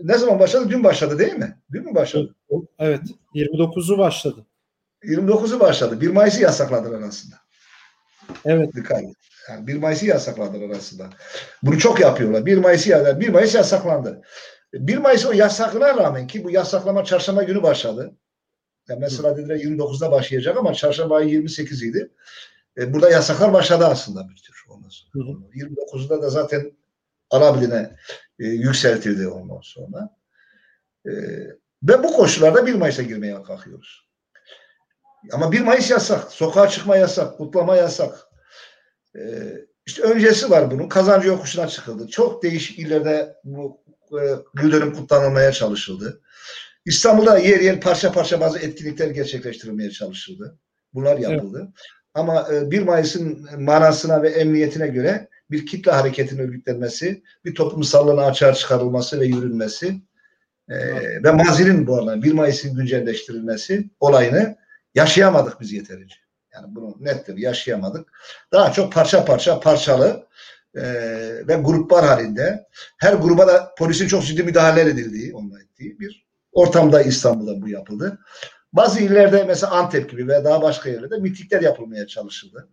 ne 0.08 0.18
zaman 0.18 0.38
başladı? 0.38 0.66
Dün 0.70 0.84
başladı 0.84 1.18
değil 1.18 1.34
mi? 1.34 1.58
Dün 1.72 1.84
mü 1.84 1.94
başladı? 1.94 2.34
Evet. 2.78 3.00
29'u 3.34 3.98
başladı. 3.98 4.46
29'u 5.04 5.60
başladı. 5.60 6.00
1 6.00 6.08
Mayıs'ı 6.08 6.42
yasakladılar 6.42 7.02
aslında. 7.02 7.36
Evet. 8.44 8.74
Dikkat 8.74 9.02
Yani 9.50 9.66
1 9.66 9.76
Mayıs'ı 9.76 10.06
yasakladılar 10.06 10.70
aslında. 10.70 11.10
Bunu 11.62 11.78
çok 11.78 12.00
yapıyorlar. 12.00 12.46
1 12.46 12.58
Mayıs'ı 12.58 12.88
yasakladılar. 12.88 13.20
1 13.20 13.28
Mayıs 13.28 13.54
yasaklandı. 13.54 14.22
1 14.72 14.98
Mayıs 14.98 15.26
o 15.26 15.32
yasakına 15.32 15.96
rağmen 15.96 16.26
ki 16.26 16.44
bu 16.44 16.50
yasaklama 16.50 17.04
çarşamba 17.04 17.42
günü 17.42 17.62
başladı. 17.62 18.12
Yani 18.88 19.00
mesela 19.00 19.36
dediler 19.36 19.56
29'da 19.56 20.10
başlayacak 20.10 20.56
ama 20.56 20.74
çarşamba 20.74 21.16
ayı 21.16 21.28
28 21.28 21.82
idi. 21.82 22.10
E, 22.76 22.92
burada 22.92 23.10
yasaklar 23.10 23.52
başladı 23.52 23.86
aslında 23.86 24.28
bir 24.28 24.42
tür. 24.42 24.64
Ondan 24.68 24.88
sonra. 24.88 25.24
29'da 25.54 26.22
da 26.22 26.30
zaten 26.30 26.72
alabiline 27.30 27.96
e, 28.38 28.46
yükseltildi 28.46 29.28
ondan 29.28 29.60
sonra. 29.62 30.16
E, 31.06 31.12
ve 31.82 32.02
bu 32.02 32.12
koşullarda 32.12 32.66
1 32.66 32.74
Mayıs'a 32.74 33.02
girmeye 33.02 33.42
kalkıyoruz. 33.42 34.08
Ama 35.32 35.52
1 35.52 35.60
Mayıs 35.60 35.90
yasak. 35.90 36.32
Sokağa 36.32 36.68
çıkma 36.68 36.96
yasak. 36.96 37.38
Kutlama 37.38 37.76
yasak. 37.76 38.18
E, 39.16 39.20
işte 39.86 40.02
öncesi 40.02 40.50
var 40.50 40.70
bunun. 40.70 40.88
Kazancı 40.88 41.28
yokuşuna 41.28 41.68
çıkıldı. 41.68 42.08
Çok 42.08 42.42
değişik 42.42 42.78
illerde 42.78 43.36
bu 43.44 43.84
e, 44.12 44.22
dönüm 44.62 44.92
kutlanılmaya 44.92 45.52
çalışıldı. 45.52 46.20
İstanbul'da 46.84 47.38
yer 47.38 47.60
yer 47.60 47.80
parça 47.80 48.12
parça 48.12 48.40
bazı 48.40 48.58
etkinlikler 48.58 49.10
gerçekleştirilmeye 49.10 49.90
çalışıldı. 49.90 50.58
Bunlar 50.94 51.18
yapıldı. 51.18 51.58
Evet. 51.62 51.74
Ama 52.14 52.48
1 52.50 52.78
e, 52.78 52.84
Mayıs'ın 52.84 53.48
manasına 53.62 54.22
ve 54.22 54.28
emniyetine 54.28 54.86
göre 54.86 55.28
bir 55.50 55.66
kitle 55.66 55.90
hareketinin 55.90 56.42
örgütlenmesi, 56.42 57.22
bir 57.44 57.54
toplumsallığın 57.54 58.16
açığa 58.16 58.54
çıkarılması 58.54 59.20
ve 59.20 59.26
yürünmesi 59.26 60.02
e, 60.68 60.76
ve 61.24 61.30
mazinin 61.30 61.86
bu 61.86 61.98
arada 61.98 62.22
1 62.22 62.32
Mayıs'ın 62.32 62.74
güncelleştirilmesi 62.74 63.90
olayını 64.00 64.56
yaşayamadık 64.94 65.60
biz 65.60 65.72
yeterince. 65.72 66.16
Yani 66.54 66.74
bunu 66.74 66.96
nettir 67.00 67.36
yaşayamadık. 67.36 68.12
Daha 68.52 68.72
çok 68.72 68.92
parça 68.92 69.24
parça 69.24 69.60
parçalı 69.60 70.26
e, 70.74 70.82
ve 71.48 71.54
gruplar 71.54 72.04
halinde 72.04 72.66
her 72.98 73.12
gruba 73.12 73.46
da 73.46 73.74
polisin 73.78 74.08
çok 74.08 74.24
ciddi 74.24 74.42
müdahale 74.42 74.80
edildiği, 74.80 75.34
onunla 75.34 75.60
ettiği 75.60 76.00
bir 76.00 76.26
ortamda 76.52 77.02
İstanbul'da 77.02 77.62
bu 77.62 77.68
yapıldı. 77.68 78.18
Bazı 78.72 79.00
illerde 79.00 79.44
mesela 79.44 79.72
Antep 79.72 80.10
gibi 80.10 80.28
ve 80.28 80.44
daha 80.44 80.62
başka 80.62 80.90
yerlerde 80.90 81.16
mitikler 81.16 81.60
yapılmaya 81.60 82.06
çalışıldı 82.06 82.68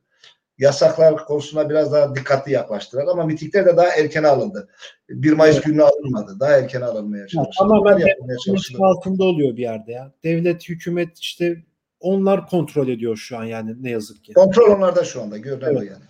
yasaklar 0.60 1.26
konusuna 1.26 1.70
biraz 1.70 1.94
daha 1.94 2.16
dikkatli 2.16 2.52
yaklaştılar 2.52 3.08
ama 3.08 3.24
mitikler 3.24 3.66
de 3.66 3.78
daha 3.78 3.88
erken 3.88 4.24
alındı. 4.24 4.70
1 5.10 5.34
Mayıs 5.34 5.56
evet. 5.56 5.66
günü 5.66 5.84
alınmadı. 5.84 6.40
Daha 6.40 6.52
erken 6.52 6.82
alınmaya 6.82 7.28
çalışıldı. 7.28 7.56
Tamamen 7.60 7.98
yapılmaya 7.98 8.38
altında 8.80 9.24
oluyor 9.24 9.58
bir 9.58 9.62
yerde 9.62 9.92
ya. 9.92 10.12
Devlet, 10.24 10.70
hükümet 10.70 11.20
işte 11.20 11.64
onlar 12.00 12.48
kontrol 12.48 12.88
ediyor 12.88 13.18
şu 13.18 13.38
an 13.38 13.44
yani 13.44 13.84
ne 13.84 13.90
yazık 13.90 14.24
ki. 14.24 14.34
Kontrol 14.34 14.76
onlarda 14.76 15.04
şu 15.04 15.22
anda 15.22 15.38
görünen 15.38 15.72
Evet. 15.72 15.92
yani. 15.92 16.04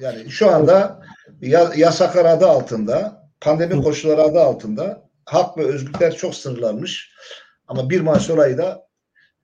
Yani 0.00 0.30
şu 0.30 0.50
anda 0.50 1.02
ya, 1.40 1.72
yasaklar 1.76 2.24
adı 2.24 2.46
altında, 2.46 3.22
pandemi 3.40 3.82
koşulları 3.82 4.22
adı 4.22 4.40
altında 4.40 5.08
hak 5.24 5.58
ve 5.58 5.64
özgürlükler 5.64 6.16
çok 6.16 6.34
sınırlanmış. 6.34 7.12
Ama 7.68 7.90
bir 7.90 8.00
Mayıs 8.00 8.30
olayı 8.30 8.58
da 8.58 8.88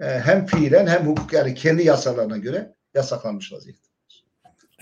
e, 0.00 0.04
hem 0.04 0.46
fiilen 0.46 0.86
hem 0.86 1.06
hukuk 1.06 1.32
yani 1.32 1.54
kendi 1.54 1.82
yasalarına 1.82 2.36
göre 2.36 2.74
yasaklanmış 2.94 3.52
vaziyette. 3.52 3.91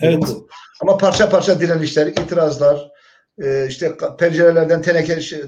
Evet. 0.01 0.23
bu. 0.27 0.47
Ama 0.81 0.97
parça 0.97 1.29
parça 1.29 1.59
direnişler, 1.59 2.07
itirazlar, 2.07 2.91
e, 3.43 3.67
işte 3.67 3.91
pencerelerden 4.19 4.81
teneke 4.81 5.21
şey- 5.21 5.43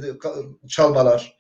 çalmalar, 0.68 1.38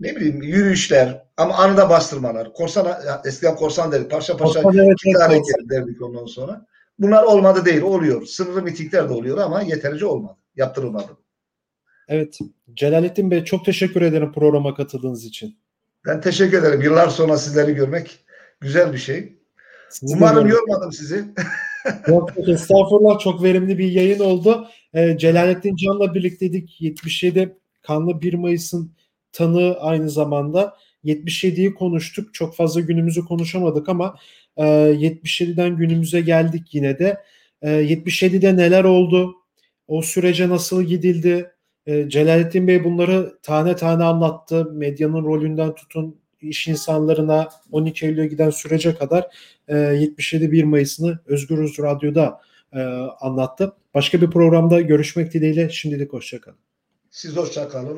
ne 0.00 0.16
bileyim 0.16 0.42
yürüyüşler 0.42 1.24
ama 1.36 1.54
anında 1.54 1.90
bastırmalar. 1.90 2.52
Korsan 2.52 2.98
eskiden 3.24 3.56
korsan 3.56 3.92
dedik. 3.92 4.10
Parça 4.10 4.36
parça 4.36 4.62
Korsan, 4.62 4.86
evet, 5.30 5.42
derdik 5.70 6.02
ondan 6.02 6.26
sonra. 6.26 6.66
Bunlar 6.98 7.22
olmadı 7.22 7.64
değil, 7.64 7.82
oluyor. 7.82 8.26
Sınırlı 8.26 8.62
mitingler 8.62 9.08
de 9.08 9.12
oluyor 9.12 9.38
ama 9.38 9.62
yeterince 9.62 10.06
olmadı. 10.06 10.36
Yaptırılmadı. 10.56 11.16
Evet. 12.08 12.38
Celalettin 12.74 13.30
Bey 13.30 13.44
çok 13.44 13.64
teşekkür 13.64 14.02
ederim 14.02 14.32
programa 14.32 14.74
katıldığınız 14.74 15.24
için. 15.24 15.58
Ben 16.06 16.20
teşekkür 16.20 16.58
ederim. 16.58 16.80
Yıllar 16.82 17.08
sonra 17.08 17.38
sizleri 17.38 17.74
görmek 17.74 18.24
güzel 18.60 18.92
bir 18.92 18.98
şey. 18.98 19.38
Sizi 19.90 20.14
de 20.14 20.16
Umarım 20.16 20.48
yormadım 20.48 20.92
sizi. 20.92 21.24
Yok, 22.08 22.36
yok, 22.36 22.48
estağfurullah 22.48 23.18
çok 23.18 23.42
verimli 23.42 23.78
bir 23.78 23.92
yayın 23.92 24.20
oldu. 24.20 24.68
Ee, 24.94 25.18
Celalettin 25.18 25.76
Can'la 25.76 26.14
birlikteydik. 26.14 26.80
77 26.80 27.56
Kanlı 27.82 28.20
1 28.20 28.34
Mayıs'ın 28.34 28.92
tanığı 29.32 29.76
aynı 29.80 30.10
zamanda. 30.10 30.76
77'yi 31.04 31.74
konuştuk. 31.74 32.34
Çok 32.34 32.56
fazla 32.56 32.80
günümüzü 32.80 33.24
konuşamadık 33.24 33.88
ama 33.88 34.16
e, 34.56 34.64
77'den 34.64 35.76
günümüze 35.76 36.20
geldik 36.20 36.74
yine 36.74 36.98
de. 36.98 37.16
E, 37.62 37.68
77'de 37.70 38.56
neler 38.56 38.84
oldu? 38.84 39.34
O 39.88 40.02
sürece 40.02 40.48
nasıl 40.48 40.82
gidildi? 40.82 41.50
E, 41.86 42.08
Celalettin 42.08 42.68
Bey 42.68 42.84
bunları 42.84 43.38
tane 43.42 43.76
tane 43.76 44.04
anlattı. 44.04 44.72
Medyanın 44.72 45.24
rolünden 45.24 45.74
tutun 45.74 46.20
iş 46.40 46.68
insanlarına 46.68 47.48
12 47.72 48.06
Eylül'e 48.06 48.26
giden 48.26 48.50
sürece 48.50 48.94
kadar 48.94 49.26
e, 49.68 49.76
77 49.76 50.52
1 50.52 50.64
Mayıs'ını 50.64 51.18
Özgürüz 51.26 51.78
Radyo'da 51.78 52.40
e, 52.72 52.80
anlattı. 53.20 53.72
Başka 53.94 54.20
bir 54.20 54.30
programda 54.30 54.80
görüşmek 54.80 55.34
dileğiyle 55.34 55.70
şimdilik 55.70 56.12
hoşçakalın. 56.12 56.58
Siz 57.10 57.36
hoşça 57.36 57.68
kalın. 57.68 57.96